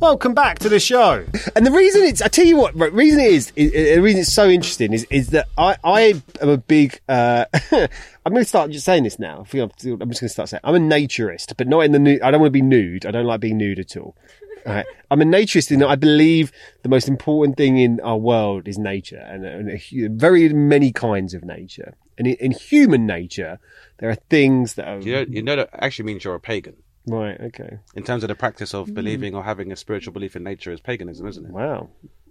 [0.00, 1.24] Welcome back to the show.
[1.56, 4.20] And the reason it's, I tell you what, right, reason it is, is, the reason
[4.20, 6.00] it's so interesting is, is that I, I
[6.40, 9.40] am a big, uh, I'm going to start just saying this now.
[9.40, 11.90] I think I'm, I'm just going to start saying, I'm a naturist, but not in
[11.90, 12.22] the nude.
[12.22, 13.06] I don't want to be nude.
[13.06, 14.16] I don't like being nude at all.
[14.64, 14.86] All right.
[15.10, 16.52] I'm a naturist in that I believe
[16.84, 21.34] the most important thing in our world is nature and, and a very many kinds
[21.34, 21.94] of nature.
[22.16, 23.58] And in, in human nature,
[23.98, 26.76] there are things that are, you know, you know that actually means you're a pagan.
[27.08, 27.40] Right.
[27.40, 27.78] Okay.
[27.94, 30.80] In terms of the practice of believing or having a spiritual belief in nature is
[30.80, 31.50] paganism, isn't it?
[31.52, 31.88] Wow.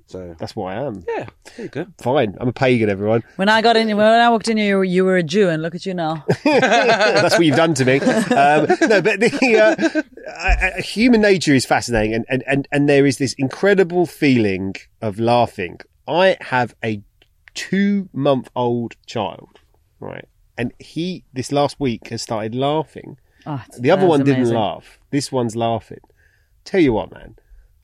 [0.08, 1.04] So That's what I am.
[1.06, 1.86] yeah, there you go.
[1.98, 2.38] Fine.
[2.40, 3.24] I'm a pagan, everyone.
[3.36, 5.62] When I got in, when I walked in, you were, you were a Jew, and
[5.62, 6.24] look at you now.
[6.46, 8.00] That's what you've done to me.
[8.00, 13.06] Um, no, but the uh, uh, human nature is fascinating, and, and, and, and there
[13.06, 15.82] is this incredible feeling of laughing.
[16.08, 17.02] I have a
[17.54, 19.60] two month old child,
[20.00, 20.26] right?
[20.58, 23.18] And he, this last week, has started laughing.
[23.48, 24.56] Oh, The other that's one didn't amazing.
[24.58, 25.00] laugh.
[25.12, 26.02] This one's laughing.
[26.66, 27.36] Tell you what, man.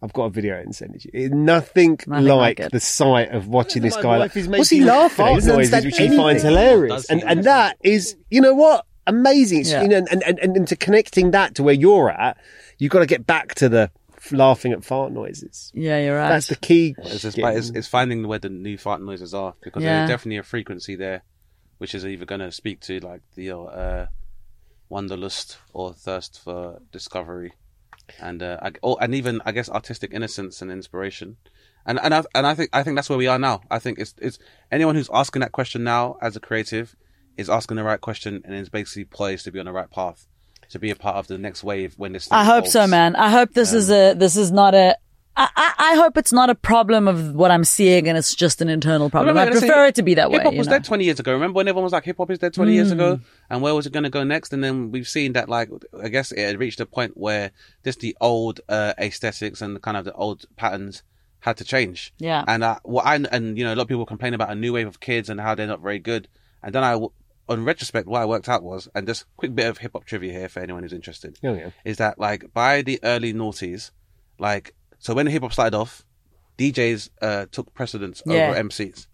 [0.02, 1.30] I've got a video and send it to you.
[1.30, 4.18] Nothing, Nothing like like the sight of watching this guy.
[4.18, 5.16] Like, what's he laughing?
[5.16, 7.10] fart noises, understand which he finds hilarious.
[7.10, 9.64] And and that is, you know what, amazing.
[9.64, 9.82] Yeah.
[9.84, 12.36] you know, and, and and and to connecting that to where you're at,
[12.80, 13.92] you've got to get back to the
[14.32, 15.72] laughing at fart noises.
[15.74, 16.28] Yeah, you're right.
[16.30, 16.96] That's the key.
[16.98, 20.00] It's, just, but it's, it's finding where the new fart noises are because Yeah.
[20.00, 21.24] there's definitely a frequency there,
[21.78, 24.06] which is either going to speak to like the uh,
[24.90, 27.54] wanderlust or thirst for discovery,
[28.20, 31.38] and uh, I, or, and even I guess artistic innocence and inspiration.
[31.86, 33.62] And and I and I think I think that's where we are now.
[33.70, 34.40] I think it's it's
[34.72, 36.96] anyone who's asking that question now as a creative
[37.36, 40.28] is asking the right question and is basically poised to be on the right path
[40.70, 42.28] to be a part of the next wave when this.
[42.28, 43.16] thing I hope so, man.
[43.16, 44.98] I hope this is a this is not a.
[45.36, 48.62] I, I, I hope it's not a problem of what I'm seeing and it's just
[48.62, 49.38] an internal problem.
[49.38, 50.38] I let's say prefer it to be that way.
[50.38, 50.74] Hip hop you was know?
[50.74, 51.34] dead 20 years ago.
[51.34, 53.16] Remember when everyone was like, hip hop is dead 20 years ago?
[53.18, 53.24] Hmm.
[53.50, 54.54] And where was it going to go next?
[54.54, 55.70] And then we've seen that, like,
[56.02, 57.52] I guess it had reached a point where
[57.84, 61.04] just the old uh, aesthetics and the kind of the old patterns
[61.40, 62.14] had to change.
[62.20, 62.44] Yeah.
[62.48, 64.74] And uh, what I, and, you know, a lot of people complain about a new
[64.74, 66.28] wave of kids and how they're not very good.
[66.62, 67.00] And then I,
[67.50, 70.32] on retrospect, what I worked out was, and just quick bit of hip hop trivia
[70.32, 71.72] here for anyone who's interested Oh, yeah.
[71.84, 73.92] is that like by the early noughties,
[74.40, 74.74] like
[75.04, 76.06] so when hip hop started off,
[76.58, 78.52] DJs uh, took precedence Yeah.
[78.52, 79.08] over MCs,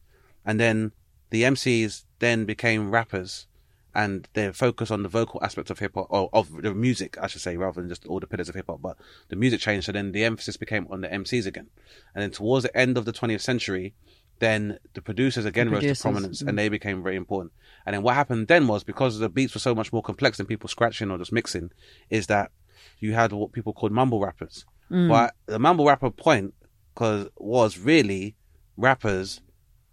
[0.45, 0.91] and then
[1.31, 3.47] the MCs then became rappers,
[3.95, 7.25] and their focus on the vocal aspect of hip hop or of the music, I
[7.25, 8.83] should say, rather than just all the pillars of hip hop.
[8.83, 8.97] But
[9.29, 11.69] the music changed, so then the emphasis became on the MCs again,
[12.13, 13.95] and then towards the end of the 20th century.
[14.37, 16.47] Then the producers again The rose to prominence, mm.
[16.47, 17.51] and they became very important.
[17.85, 20.45] And then what happened then was because the beats were so much more complex than
[20.45, 21.71] people scratching or just mixing,
[22.09, 22.51] is that
[22.99, 24.63] you had what people called mumble rappers.
[24.91, 25.09] Mm.
[25.09, 26.53] But the mumble rapper point
[26.95, 28.35] cause, was really
[28.77, 29.41] rappers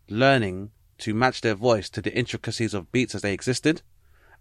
[0.08, 3.82] learning to match their voice to the intricacies of beats as they existed.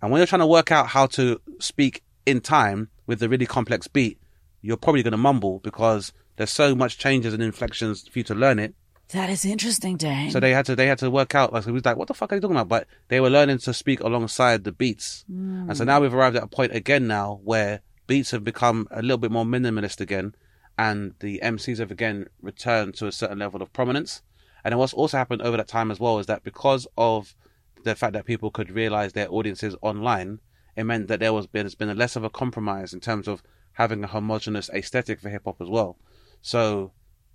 [0.02, 3.46] And when you're trying to work out how to speak in time with a really
[3.46, 4.20] complex beat,
[4.62, 8.36] you're probably going to mumble because there's so much changes and inflections for you to
[8.36, 8.76] learn it
[9.10, 10.32] That is interesting, Dane.
[10.32, 12.14] So they had to they had to work out like it was like what the
[12.14, 12.70] fuck are you talking about?
[12.70, 15.88] But they were learning to speak alongside the beats, and so mm.
[15.88, 19.32] now we've arrived at a point again now where beats have become a little bit
[19.32, 20.34] more minimalist again,
[20.78, 24.22] and the MCs have again returned to a certain level of prominence.
[24.64, 27.36] And what's also happened over that time as well is that because of
[27.84, 30.40] the fact that people could realize their audiences online,
[30.76, 33.44] it meant that there was there's been a less of a compromise in terms of
[33.74, 35.98] having a homogenous aesthetic for hip hop as well.
[36.42, 36.92] So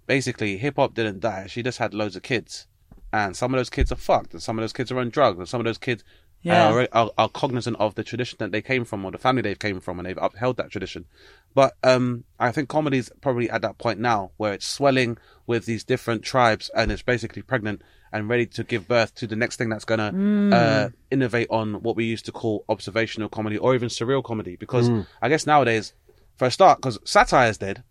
[0.07, 1.47] basically, hip hop didn't die.
[1.47, 2.67] She just had loads of kids,
[3.13, 5.39] and some of those kids are fucked, and some of those kids are on drugs,
[5.39, 6.05] and some of those kids
[6.43, 6.73] Yeah.
[6.73, 9.55] are, are are cognizant of the tradition that they came from or the family they
[9.55, 11.05] came from, and they've upheld that tradition.
[11.55, 15.85] But um, I think comedy's probably at that point now where it's swelling with these
[15.85, 17.83] different tribes, and it's basically pregnant
[18.13, 21.95] and ready to give birth to the next thing that's gonna uh, innovate on what
[21.97, 24.57] we used to call observational comedy or even surreal comedy.
[24.57, 24.89] Because
[25.21, 25.93] I guess nowadays,
[26.37, 27.83] for a start, because satire is dead,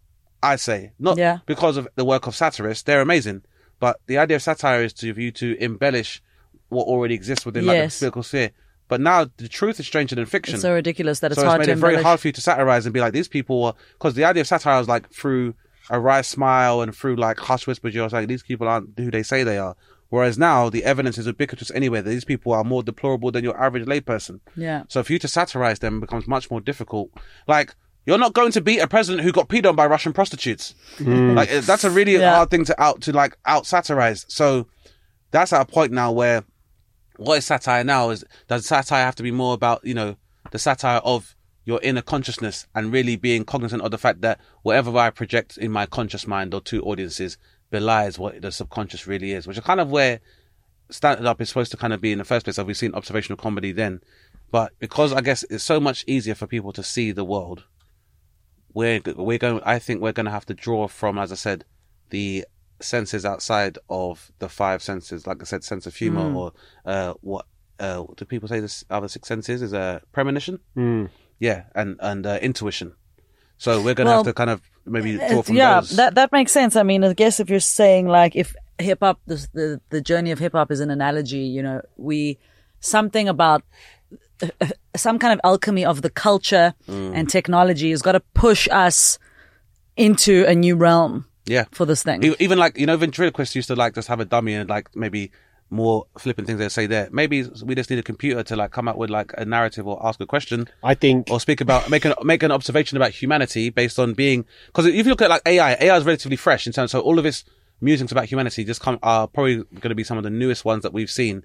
[0.41, 1.39] I say not Yeah.
[1.45, 3.43] because of the work of satirists; they're amazing.
[3.79, 6.21] But the idea of satire is to for you to embellish
[6.69, 7.95] what already exists within like Yes.
[7.99, 8.51] the political sphere.
[8.87, 10.55] But now the truth is stranger than fiction.
[10.55, 12.31] it's so ridiculous that it's so hard it's to made it very hard for you
[12.33, 15.09] to satirize and be like these people were because the idea of satire is like
[15.11, 15.53] through
[15.91, 19.21] a wry smile and through like hush whispers you're like these people aren't who they
[19.23, 19.75] say they are
[20.09, 23.59] whereas now the evidence is ubiquitous anyway that these people are more deplorable than your
[23.61, 24.83] average layperson Yeah.
[24.87, 27.11] so for you to satirize them becomes much more difficult
[27.47, 27.75] like
[28.07, 30.73] you're not going to beat a president who got peed on by Russian prostitutes.
[30.99, 32.33] Like eh, that's a really Yeah.
[32.37, 34.25] hard thing to out to like out satirize.
[34.29, 34.67] So
[35.29, 36.43] that's at a point now where
[37.19, 40.15] what is satire now is does satire have to be more about you know
[40.51, 44.97] the satire of your inner consciousness and really being cognizant of the fact that whatever
[44.97, 47.37] I project in my conscious mind or to audiences
[47.69, 50.21] belies what the subconscious really is, which is kind of where
[50.89, 52.55] stand up is supposed to kind of be in the first place.
[52.55, 54.01] Have we seen observational comedy then?
[54.49, 57.65] But because I guess it's so much easier for people to see the world,
[58.73, 59.61] we're we're going.
[59.63, 61.65] I think we're going to have to draw from, as I said,
[62.09, 62.45] the
[62.81, 65.25] senses outside of the five senses.
[65.27, 66.53] Like I said, sense of humor or
[66.85, 67.45] uh, what
[67.79, 68.59] uh, do people say?
[68.59, 70.59] This other six senses is a premonition.
[71.39, 72.93] Yeah, and and uh, intuition.
[73.57, 75.95] So we're going to Well, have to kind of maybe draw It's- from yeah, those.
[75.97, 76.75] that that makes sense.
[76.75, 80.31] I mean, I guess if you're saying like if hip hop, the, the the journey
[80.31, 81.39] of hip hop is an analogy.
[81.39, 82.37] You know, we
[82.81, 83.63] something about
[84.41, 84.47] uh,
[84.95, 87.11] some kind of alchemy of the culture Mm.
[87.15, 89.19] and technology has got to push us
[89.97, 92.23] into a new realm yeah, for this thing.
[92.23, 94.95] E- Even like you know, ventriloquists used to like just have a dummy and like
[94.95, 95.31] maybe
[95.71, 97.09] more flippant things they say there.
[97.11, 100.03] Maybe we just need a computer to like come up with like a narrative or
[100.05, 103.69] ask a question I think or speak about make an make an observation about humanity
[103.69, 106.73] based on being because if you look at like AI, AI is relatively fresh in
[106.73, 106.91] terms.
[106.91, 107.43] So all of its
[107.81, 110.83] musings about humanity just come are probably going to be some of the newest ones
[110.83, 111.43] that we've seen,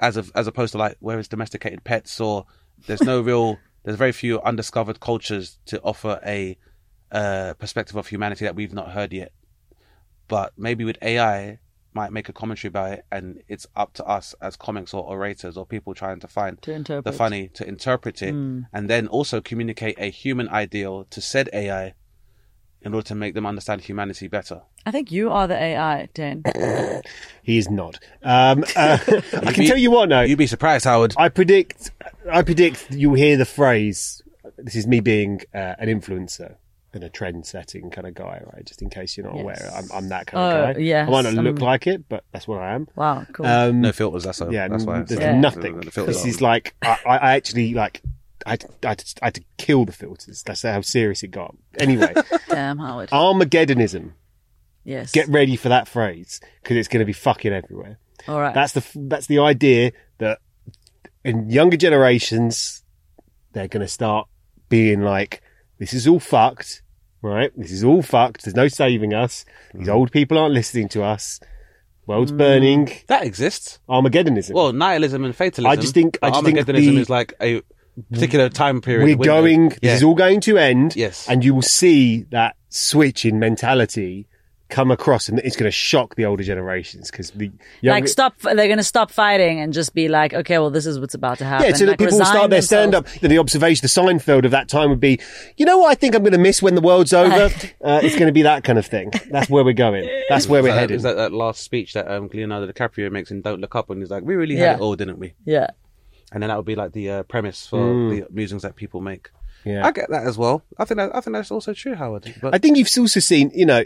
[0.00, 2.46] as of as opposed to like where it's domesticated pets or
[2.86, 6.56] there's no real there's very few undiscovered cultures to offer a
[7.12, 9.32] uh, perspective of humanity that we've not heard yet.
[10.28, 11.58] But maybe with AI
[11.94, 15.56] might make a commentary about it and it's up to us as comics or orators
[15.56, 17.04] or people trying to find To interpret.
[17.06, 21.94] the funny to interpret it and then also communicate a human ideal to said AI
[22.82, 24.60] in order to make them understand humanity better.
[24.84, 26.42] I think you are the AI, Dan.
[27.42, 27.98] he is not.
[28.22, 30.20] Um, uh, I can be- tell you what, no.
[30.20, 31.14] You'd be surprised, Howard.
[31.16, 31.90] I predict,
[32.30, 34.22] I predict you'll hear the phrase.
[34.58, 36.56] This is me being uh, an influencer
[36.96, 38.64] and a trend-setting kind of guy, right?
[38.64, 39.42] Just in case you're not Yes.
[39.42, 40.82] aware, I'm, I'm that kind Oh, of guy.
[40.82, 42.88] yes, I might not look um, like it, but that's what I am.
[42.96, 43.46] Wow, cool.
[43.46, 44.24] Um, no filters.
[44.24, 45.02] That's a, yeah, that's why.
[45.02, 45.38] there's Yeah.
[45.38, 45.80] nothing.
[45.80, 48.02] The This are- is like I, I I actually like.
[48.44, 50.42] I had, to, I, had to, I had to kill the filters.
[50.44, 51.56] That's how serious it got.
[51.80, 52.14] Anyway,
[52.48, 53.10] Damn, Howard.
[53.10, 54.12] Armageddonism.
[54.84, 55.10] yes.
[55.10, 57.98] Get ready for that phrase because it's going to be fucking everywhere.
[58.28, 58.54] All right.
[58.54, 60.38] That's the that's the idea that
[61.24, 62.84] in younger generations
[63.52, 64.28] they're going to start
[64.68, 65.42] being like,
[65.78, 66.82] "This is all fucked,
[67.22, 67.50] right?
[67.56, 68.44] This is all fucked.
[68.44, 69.44] There's no saving us.
[69.74, 71.40] These old people aren't listening to us.
[72.06, 72.38] World's Mm.
[72.38, 72.88] burning.
[73.08, 73.80] that exists.
[73.88, 74.52] Armageddonism.
[74.54, 75.66] Well, nihilism and fatalism.
[75.70, 77.62] I just think- I but just think Armageddonism the- is like a
[78.12, 79.04] particular time period.
[79.04, 79.24] we're window.
[79.24, 79.62] going.
[79.70, 79.78] Yeah.
[79.82, 80.94] This is all going to end.
[80.96, 81.26] Yes.
[81.28, 84.26] and you will see that switch in mentality
[84.68, 88.38] come across, and it's going to shock the older generations because the younger, like stop.
[88.40, 91.38] They're going to stop fighting and just be like, okay, well, this is what's about
[91.38, 91.68] to happen.
[91.68, 93.06] Yeah, so that people will start their stand up.
[93.08, 95.20] The observation, the Seinfeld of that time would be,
[95.56, 97.44] you know what I think I'm going to miss when the world's over?
[97.84, 99.12] uh, it's going to be that kind of thing.
[99.30, 100.08] That's where we're going.
[100.28, 100.96] That's where we're Is that, headed.
[100.96, 104.00] is that that last speech that um, Leonardo DiCaprio makes in Don't Look Up and
[104.00, 104.70] he's like, "We really Yeah.
[104.72, 105.68] had it all, didn't we?" Yeah.
[106.32, 107.78] And then that would be like the uh, premise for
[108.10, 109.28] the musings that people make.
[109.64, 109.72] Mm.
[109.72, 109.86] Yeah.
[109.86, 110.62] I get that as well.
[110.78, 112.34] I think that, I think that's also true, Howard.
[112.40, 113.84] But I think you've also seen, you know,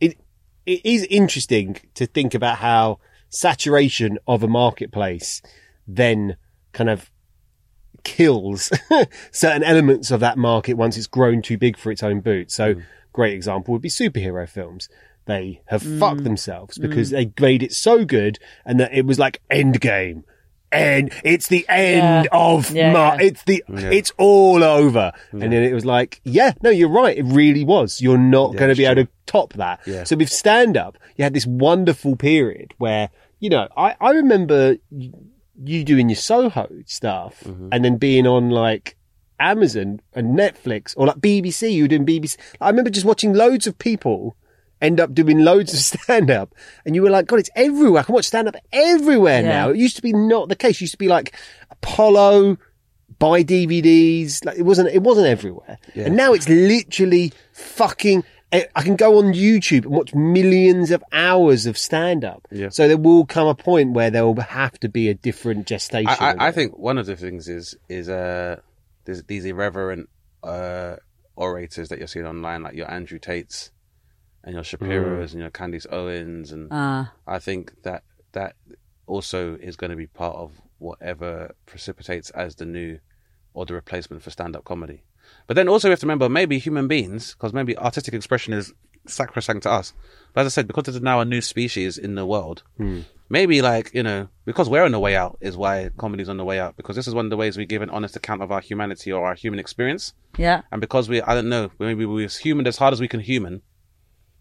[0.00, 0.18] it
[0.66, 2.98] it is interesting to think about how
[3.30, 5.42] saturation of a marketplace
[5.86, 6.36] then
[6.72, 7.10] kind of
[8.04, 8.70] kills
[9.30, 12.50] certain elements of that market once it's grown too big for its own boot.
[12.50, 12.76] So,
[13.12, 14.88] great example would be superhero films.
[15.26, 15.98] they have Mm.
[15.98, 19.42] fucked themselves because they made it so good and that it was like
[20.72, 21.10] end.
[21.12, 22.30] And it's the end Yeah.
[22.32, 23.26] of Yeah, Mar- yeah.
[23.28, 25.12] it's the it's all over.
[25.32, 27.16] And then it was like, yeah, no, you're right.
[27.16, 28.00] It really was.
[28.00, 29.80] You're not Yeah, going to it's be able to top that.
[29.86, 30.04] Yeah.
[30.04, 33.10] So with stand up, you had this wonderful period where,
[33.40, 37.68] you know, I, I remember you doing your Soho stuff Mm-hmm.
[37.72, 38.96] and then being on like
[39.40, 42.36] Amazon and Netflix or like BBC, you were doing BBC.
[42.60, 44.36] I remember just watching loads of people
[44.80, 46.54] end up doing loads of stand up
[46.84, 48.00] and you were like, God, it's everywhere.
[48.00, 49.48] I can watch stand up everywhere Yeah.
[49.48, 49.70] now.
[49.70, 50.76] It used to be not the case.
[50.76, 51.34] It used to be like
[51.70, 52.58] Apollo,
[53.18, 54.44] buy DVDs.
[54.44, 55.78] Like it wasn't, it wasn't everywhere.
[55.94, 61.04] And now it's literally fucking, I I can go on YouTube and watch millions of
[61.12, 62.46] hours of stand up.
[62.50, 62.70] Yeah.
[62.70, 66.08] So there will come a point where there will have to be a different gestation.
[66.18, 68.56] I, I, I think one of the things is is uh
[69.04, 70.08] these irreverent
[70.42, 70.96] uh
[71.36, 73.70] orators that you're seeing online, like your Andrew Tates
[74.48, 77.12] and your Shapiro's and your Candace Owens, and Ah.
[77.26, 78.56] I think that that
[79.06, 82.98] also is going to be part of whatever precipitates as the new
[83.52, 85.02] or the replacement for stand-up comedy.
[85.46, 88.72] But then also we have to remember maybe human beings, because maybe artistic expression is
[89.06, 89.92] sacrosanct to us.
[90.32, 92.62] But as I said, because there's now a new species in the world,
[93.28, 96.44] maybe like, you know, because we're on the way out is why comedy's on the
[96.44, 96.76] way out.
[96.76, 99.12] Because this is one of the ways we give an honest account of our humanity
[99.12, 100.14] or our human experience.
[100.38, 100.62] Yeah.
[100.72, 103.20] And because we, I don't know, maybe we're as human as hard as we can
[103.20, 103.60] human.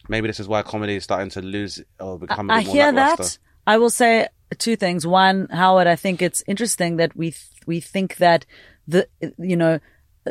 [0.10, 2.91] Maybe this is why comedy is starting to lose or become a I more hear
[2.91, 3.38] that.
[3.66, 4.28] I will say
[4.58, 5.05] two things.
[5.05, 8.45] One, Howard, I think it's interesting that we th- we think that
[8.88, 9.80] the you know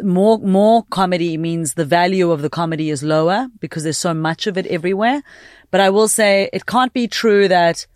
[0.03, 4.47] more more comedy means the value of the comedy is lower because there's so much
[4.47, 5.23] of it everywhere.
[5.71, 7.87] But I will say it can't be true that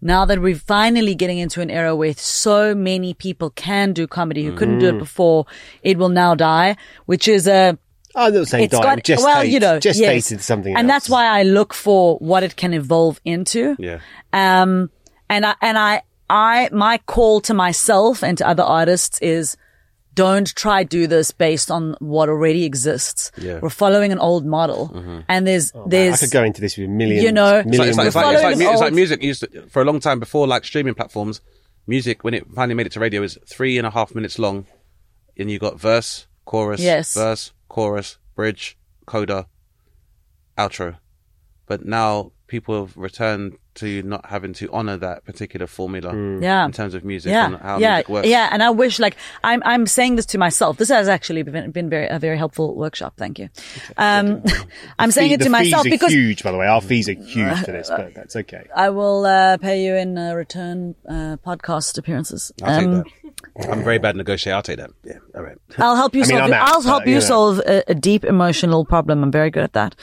[0.00, 4.44] now that we're finally getting into an era where so many people can do comedy
[4.44, 5.00] who couldn't do it mm.
[5.00, 5.46] before,
[5.82, 6.76] it will now die,
[7.06, 7.76] which is a
[8.18, 10.44] I'm not saying it's die, got just well, you know, just yes.
[10.44, 10.94] something and else.
[10.94, 13.76] that's why I look for what it can evolve into.
[13.78, 14.00] Yeah.
[14.32, 14.90] Um,
[15.30, 19.56] and I, and I, I, my call to myself and to other artists is
[20.14, 23.30] don't try do this based on what already exists.
[23.38, 23.60] Yeah.
[23.62, 27.22] We're following an old model and there's, there's I could go into this with millions.
[27.22, 29.22] you know, It's like, millions it's, like, it's, like, it's, like, following it's like music
[29.22, 31.40] used to, for a long time before like streaming platforms.
[31.86, 34.66] Music when it finally made it to radio is three and a half minutes long,
[35.38, 37.14] and you got verse, chorus, Yes.
[37.14, 39.46] verse, chorus, bridge, coda,
[40.56, 40.96] outro.
[41.66, 46.64] But now people have returned to not having to honor that particular formula Yeah.
[46.64, 48.26] in terms of music yeah, and how yeah, music works.
[48.28, 48.48] yeah.
[48.50, 50.78] And I wish, like, I'm, I'm saying this to myself.
[50.78, 53.14] This has actually been, been very, a very helpful workshop.
[53.18, 53.50] Thank you.
[53.98, 54.42] Um,
[54.98, 56.66] I'm saying it to myself are because huge, by the way.
[56.66, 58.66] Our fees are huge for this, but that's okay.
[58.74, 62.50] I will uh, pay you in uh, return uh, podcast appearances.
[62.62, 63.27] I'll Um, take that.
[63.70, 64.56] I'm a very bad negotiator.
[64.56, 64.90] I'll take that.
[65.04, 65.56] Yeah, all right.
[65.78, 66.42] I'll help you I mean, solve.
[66.42, 67.26] I'm out, I'll help but, you you know.
[67.26, 69.22] solve a, a deep emotional problem.
[69.22, 69.94] I'm very good at that.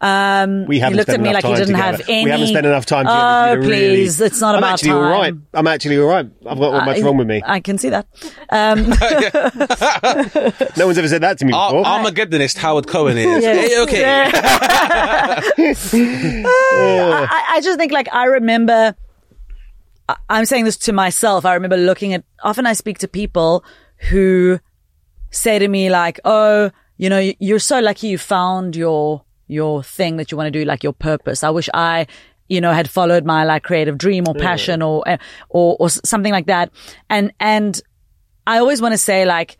[0.00, 1.96] Um, We haven't you looked spent at me enough like you time didn't together.
[1.98, 2.24] have any.
[2.24, 3.62] We haven't spent enough time Oh, together.
[3.62, 4.20] for you to really- please!
[4.20, 4.98] It's not I'm about actually time.
[4.98, 5.34] all right.
[5.54, 6.26] I'm actually all right.
[6.46, 7.40] I've got not much I- wrong with me.
[7.44, 8.06] I can see that.
[8.50, 8.88] Um,
[10.76, 11.84] no one's ever said that to me Ar- before.
[11.86, 13.26] Armageddonist Howard Cohen is.
[13.44, 13.68] Yes.
[13.70, 14.04] Hey, okay.
[16.44, 18.94] I, I just think like I remember.
[20.28, 21.44] I'm saying this to myself.
[21.44, 22.24] I remember looking at.
[22.42, 23.64] Often I speak to people
[24.10, 24.58] who
[25.30, 30.16] say to me like, "Oh, you know, you're so lucky you found your your thing
[30.16, 31.42] that you want to do, like your purpose.
[31.44, 32.06] I wish I."
[32.48, 35.02] You know, had followed my like creative dream or passion or,
[35.48, 36.70] or, or something like that.
[37.08, 37.80] And, and
[38.46, 39.56] I always want to say like,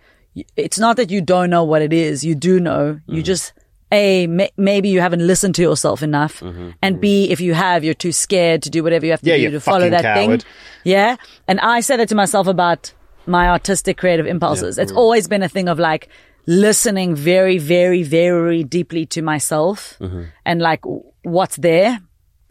[0.56, 2.22] it's not that you don't know what it is.
[2.22, 3.00] You do know.
[3.08, 3.14] Mm.
[3.14, 3.54] You just,
[3.92, 6.42] A, may, maybe you haven't listened to yourself enough.
[6.82, 9.42] And B, if you have, you're too scared to do whatever you have to Mm-hmm.
[9.42, 10.42] Yeah, do to follow that coward.
[10.42, 10.50] thing.
[10.84, 11.16] Yeah.
[11.46, 12.92] And I said that to myself about
[13.26, 14.78] my artistic creative impulses.
[14.78, 16.08] It's always been a thing of like
[16.46, 20.22] listening very, very, very deeply to myself Mm-hmm.
[20.44, 20.80] and like
[21.22, 22.00] what's there.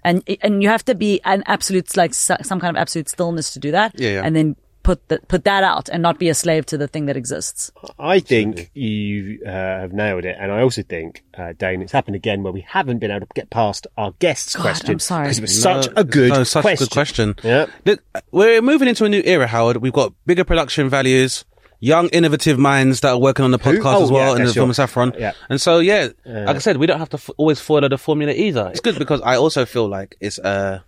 [0.03, 3.51] And, and you have to be an absolute, like so- some kind of absolute stillness
[3.53, 3.99] to do that.
[3.99, 4.21] Yeah, yeah.
[4.23, 7.05] And then put the, put that out and not be a slave to the thing
[7.05, 7.71] that exists.
[7.99, 12.15] I think you uh, have nailed it, and I also think, uh, Dane, it's happened
[12.15, 15.23] again where we haven't been able to get past our guest's God, question I'm sorry.
[15.25, 16.83] because it was such a good no, such question.
[16.83, 17.35] a good question.
[17.43, 17.65] Yeah.
[17.85, 19.77] Look, we're moving into a new era, Howard.
[19.77, 21.45] We've got bigger production values,
[21.79, 24.45] young, innovative minds that are working on the podcast Oh, as well, yeah, and okay,
[24.45, 24.61] the sure.
[24.61, 25.13] film Saffron.
[25.17, 25.33] Yeah.
[25.49, 28.33] And so, yeah, like I said, we don't have to f- always follow the formula
[28.33, 28.69] either.
[28.69, 30.79] It's good because I also feel like it's uh,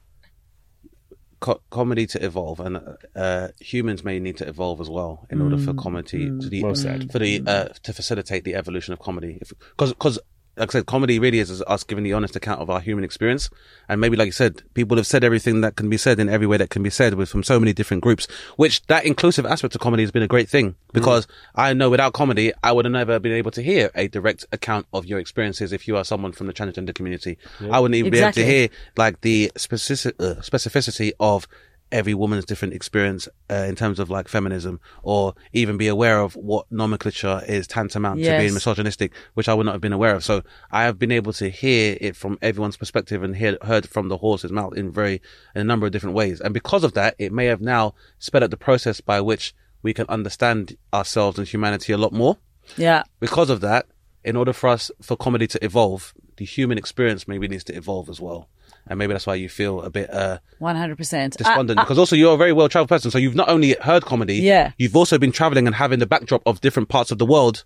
[1.44, 2.82] co- comedy to evolve, and
[3.16, 6.74] uh, humans may need to evolve as well in order for comedy to the Well
[7.12, 9.40] for the uh, to facilitate the evolution of comedy.
[9.72, 10.20] Because because
[10.56, 13.50] like I said, comedy really is us giving the honest account of our human experience.
[13.90, 16.46] And maybe, like you said, people have said everything that can be said in every
[16.46, 19.74] way that can be said with from so many different groups, which that inclusive aspect
[19.76, 22.92] of comedy has been a great thing because I know without comedy, I would have
[22.92, 26.32] never been able to hear a direct account of your experiences if you are someone
[26.34, 27.38] from the transgender community.
[27.72, 28.44] I wouldn't even Exactly.
[28.44, 31.48] be able to hear like the specific, uh, specificity of
[31.94, 36.36] every woman's different experience uh, in terms of like feminism or even be aware of
[36.36, 40.24] what nomenclature is tantamount to being misogynistic which i would not have been aware of
[40.24, 40.42] so
[40.72, 44.18] i have been able to hear it from everyone's perspective and hear heard from the
[44.18, 45.22] horse's mouth in very
[45.56, 48.44] in a number of different ways and because of that it may have now sped
[48.44, 52.38] up the process by which we can understand ourselves and humanity a lot more
[52.78, 53.04] Yeah.
[53.20, 53.86] because of that,
[54.24, 58.08] in order for us for comedy to evolve, the human experience maybe needs to evolve
[58.10, 58.48] as well.
[58.88, 61.38] And maybe that's why you feel a bit uh, 100%.
[61.38, 63.12] despondent because also you're a very well traveled person.
[63.12, 64.72] So you've not only heard comedy, Yeah.
[64.78, 67.64] you've also been traveling and having the backdrop of different parts of the world.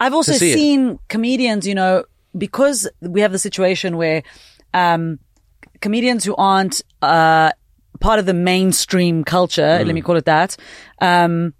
[0.00, 0.54] I've also see it.
[0.54, 2.04] seen comedians, you know,
[2.36, 4.22] because we have the situation where
[4.74, 5.18] um,
[5.80, 7.50] comedians who aren't uh,
[8.00, 9.86] part of the mainstream culture, Mm.
[9.86, 10.56] let me call it that,
[11.00, 11.54] um,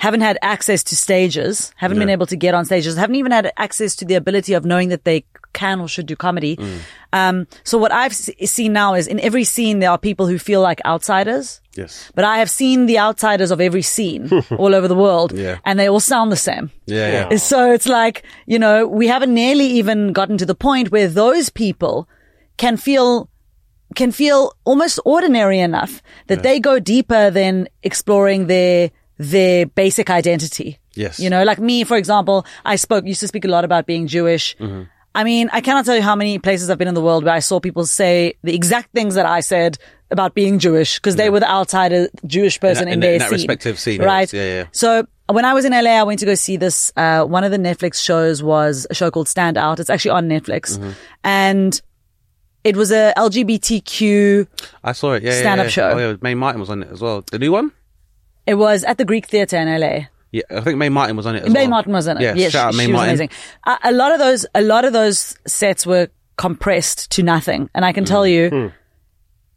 [0.00, 3.52] haven't had access to stages, haven't been able to get on stages, haven't even had
[3.58, 6.56] access to the ability of knowing that they can or should do comedy.
[6.56, 6.78] Mm.
[7.12, 10.38] Um, so what I've s- seen now is in every scene there are people who
[10.38, 11.60] feel like outsiders.
[11.76, 12.10] Yes.
[12.14, 15.58] But I have seen the outsiders of every scene all over the world, Yeah.
[15.66, 16.70] and they all sound the same.
[16.86, 17.36] Yeah, yeah.
[17.36, 21.50] So it's like, you know, we haven't nearly even gotten to the point where those
[21.50, 22.08] people
[22.56, 23.28] can feel
[23.96, 28.90] can feel almost ordinary enough that they go deeper than exploring their
[29.20, 30.78] their basic identity.
[30.94, 31.20] Yes.
[31.20, 34.06] You know, like me, for example, I spoke used to speak a lot about being
[34.06, 34.56] Jewish.
[34.56, 34.84] Mm-hmm.
[35.14, 37.34] I mean, I cannot tell you how many places I've been in the world where
[37.34, 39.76] I saw people say the exact things that I said
[40.10, 43.18] about being Jewish because they were the outsider Jewish person in, in that- their in
[43.18, 44.32] that scene, respective scene, right?
[44.32, 44.64] yeah, yeah.
[44.72, 46.90] So when I was in LA, I went to go see this.
[46.96, 49.80] Uh, one of the Netflix shows was a show called Stand Out.
[49.80, 50.90] It's actually on Netflix, Mm-hmm.
[51.24, 51.82] and
[52.64, 54.46] it was a LGBTQ.
[54.84, 55.22] I saw it.
[55.22, 55.70] Yeah, yeah, Stand-up yeah.
[55.70, 55.90] show.
[55.90, 57.22] Oh, yeah, Mae Martin was on it as well.
[57.30, 57.72] The new one?
[58.46, 60.06] It was at the Greek Theatre in LA.
[60.32, 61.70] Yeah, I think Mae Martin was on it as May well.
[61.70, 62.22] Martin was in it.
[62.22, 63.10] Yeah, yes, shout out she, May she was Martin.
[63.10, 63.30] amazing.
[63.66, 67.84] A, a lot of those, a lot of those sets were compressed to nothing, and
[67.84, 68.30] I can tell Mm.
[68.32, 68.66] you, hmm.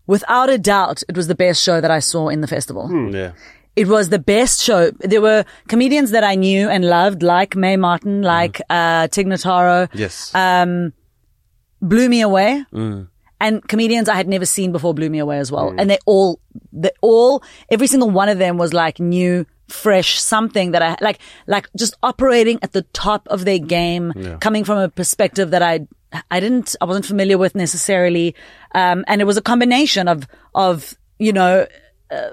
[0.07, 2.87] without a doubt, it was the best show that I saw in the festival.
[2.87, 3.09] Hmm.
[3.09, 3.31] Yeah.
[3.75, 4.91] It was the best show.
[4.99, 8.25] There were comedians that I knew and loved, like Mae Martin, mm.
[8.25, 10.33] like uh, Tig Notaro, Yes.
[10.35, 10.93] Um,
[11.81, 12.63] blew me away.
[12.73, 13.07] Mm.
[13.39, 15.73] And comedians I had never seen before blew me away as well.
[15.77, 16.39] And they all,
[16.71, 21.19] they all, every single one of them was like new, fresh, something that I, like,
[21.47, 25.87] like just operating at the top of their game, coming from a perspective that I,
[26.29, 28.35] I didn't, I wasn't familiar with necessarily.
[28.75, 31.65] Um, and it was a combination of, of, you know,
[32.11, 32.29] uh,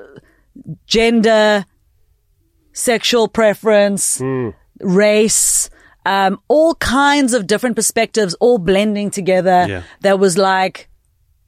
[0.86, 1.64] gender,
[2.72, 4.20] sexual preference,
[4.80, 5.70] race,
[6.04, 9.66] um, all kinds of different perspectives, all blending together.
[9.68, 9.82] Yeah.
[10.02, 10.89] That was like,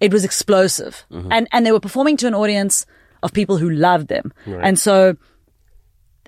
[0.03, 1.05] it was explosive.
[1.11, 2.85] And, and they were performing to an audience
[3.23, 4.33] of people who loved them.
[4.47, 5.17] And so,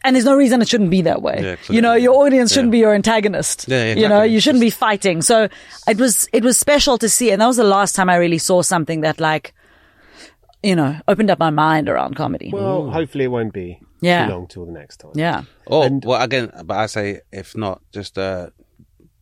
[0.04, 1.40] and there's no reason it shouldn't be that way.
[1.42, 2.54] Yeah, you know, your audience Yeah.
[2.54, 3.66] shouldn't be your antagonist.
[3.68, 5.22] Yeah, yeah, You know, you shouldn't be fighting.
[5.22, 5.48] So
[5.88, 7.30] it was, it was special to see.
[7.32, 9.54] And that was the last time I really saw something that like,
[10.62, 12.50] you know, opened up my mind around comedy.
[12.52, 14.26] Well, hopefully it won't be Yeah.
[14.26, 15.12] too long till the next time.
[15.14, 15.42] yeah.
[15.70, 18.50] Oh, well, again, but I say, if not, just uh,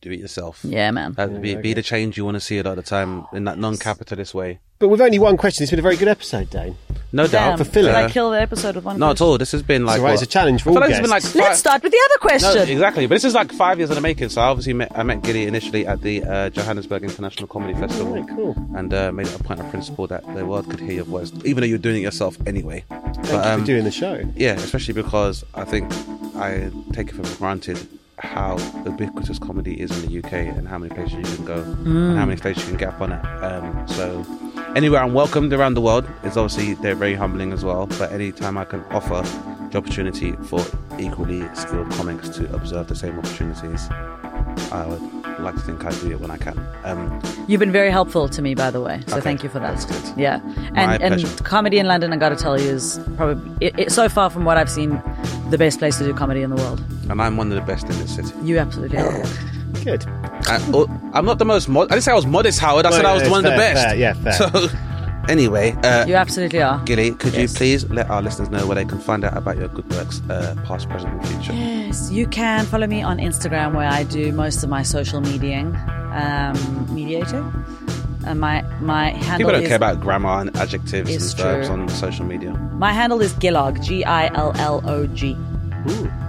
[0.02, 0.60] do it yourself.
[0.64, 1.14] Yeah, man.
[1.16, 4.34] Uh, be, be the change you want to see at the time in that non-capitalist
[4.34, 4.58] way.
[4.80, 6.76] But with only one question, it's been a very good episode, Dane.
[7.12, 7.58] No doubt.
[7.58, 7.66] Damn.
[7.66, 7.92] Philip.
[7.92, 9.26] Did I Uh, kill the episode with one not at question?
[9.26, 9.38] all.
[9.38, 10.14] This has been like all right, what?
[10.14, 11.36] it's a challenge for I feel all like it's been like guests.
[11.36, 12.54] Let's start with the other question.
[12.66, 13.06] No, exactly.
[13.06, 14.30] But this is like five years in the making.
[14.30, 18.12] So I obviously met, I met Gilly initially at the uh, Johannesburg International Comedy Festival.
[18.14, 18.56] Right, cool.
[18.74, 21.30] And uh, made it a point of principle that the world could hear your voice,
[21.44, 22.82] even though you're doing it yourself anyway.
[22.88, 24.20] Thank But, you um, for doing the show.
[24.34, 25.92] yeah, especially because I think
[26.34, 27.78] I take it for granted
[28.18, 32.18] how ubiquitous comedy is in the UK and how many places you can go and
[32.18, 33.24] how many stages you can get up on it.
[33.42, 34.24] Um, so
[34.76, 37.86] anywhere I'm welcomed around the world is obviously they're very humbling as well.
[37.86, 39.22] But anytime I can offer
[39.70, 40.60] the opportunity for
[40.98, 43.88] equally skilled comics to observe the same opportunities,
[44.72, 45.00] I would
[45.40, 46.58] like to think I do it when I can.
[46.84, 49.00] Um, You've been very helpful to me, by the way.
[49.06, 49.76] So Okay, thank you for that.
[49.76, 50.18] that's good.
[50.18, 50.38] Yeah,
[50.74, 51.44] My and and pleasure.
[51.44, 54.44] comedy in London, I got to tell you, is probably it, it, so far from
[54.44, 55.02] what I've seen,
[55.50, 56.80] the best place to do comedy in the world.
[57.10, 58.32] and I'm one of the best in this city.
[58.42, 59.22] You absolutely are.
[59.84, 60.04] Good.
[60.46, 61.90] I, oh, I'm not the most mod.
[61.90, 62.86] I didn't say I was modest, Howard.
[62.86, 63.82] I said No, I was no, one of the best.
[63.84, 64.32] fair, yeah, fair.
[64.68, 64.68] So,
[65.28, 66.80] anyway, uh, You absolutely are.
[66.84, 67.52] Gilly, could Yes.
[67.52, 70.20] you please let our listeners know where they can find out about your good works,
[70.30, 71.52] uh, past, present, and future?
[71.52, 75.76] Yes, you can follow me on Instagram where I do most of my social mediating,
[76.14, 76.56] um,
[76.90, 77.44] mediator.
[78.24, 81.88] And my my handle People don't is care about grammar and adjectives and verbs on
[81.88, 82.52] social media.
[82.78, 85.36] my handle is Gillog, G I L L O G,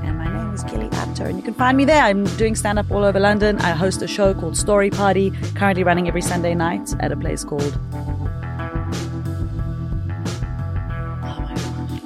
[0.03, 0.89] and my name is Gilly.
[0.91, 1.25] Centre.
[1.29, 2.01] And you can find me there.
[2.01, 3.59] I'm doing stand up all over London.
[3.59, 7.43] I host a show called Story Party, currently running every Sunday night at a place
[7.43, 7.77] called.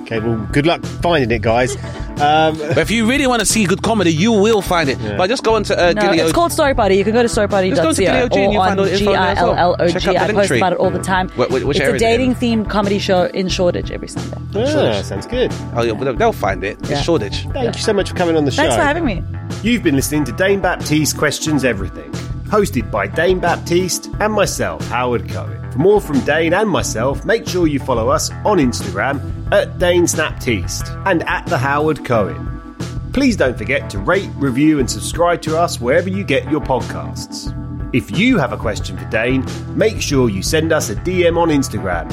[0.08, 1.76] Okay, well, good luck finding it, guys.
[2.22, 4.98] Um, But if you really want to see good comedy, you will find it.
[5.18, 6.34] But just go on to uh, No, Gilly it's OG.
[6.36, 6.96] called Story Party.
[6.96, 8.92] You can go to storyparty.co Just go to Gilly OG or you'll find all on
[8.92, 9.54] the info there as well.
[9.54, 9.94] G-I-L-L-O-G.
[10.00, 11.28] Check out the I link post about it all the time.
[11.30, 12.32] Wh- wh- which it's a is it in?
[12.32, 14.38] dating themed comedy show in Shoreditch every Sunday.
[14.56, 15.52] ah, sounds good.
[15.76, 16.80] Oh, yeah, well, they'll find it.
[16.80, 17.02] It's Yeah.
[17.02, 17.46] Shoreditch.
[17.52, 18.62] Thank you so much for coming on the show.
[18.62, 19.22] Thanks for having me.
[19.62, 22.10] You've been listening to Dane Baptiste Questions Everything,
[22.46, 25.67] hosted by Dane Baptiste and myself, Howard Cohen.
[25.72, 30.06] For more from Dane and myself, make sure you follow us on Instagram at Dane
[30.06, 32.76] Baptiste and at the Howard Cohen.
[33.14, 37.54] Please don't forget to rate, review, and subscribe to us wherever you get your podcasts.
[37.94, 39.46] If you have a question for Dane,
[39.76, 42.12] make sure you send us a DM on Instagram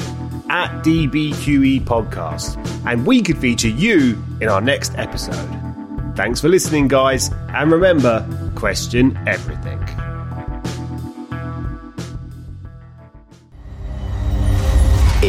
[0.49, 5.49] at DBQE Podcast, and we could feature you in our next episode.
[6.15, 8.25] Thanks for listening, guys, and remember
[8.55, 10.04] question everything.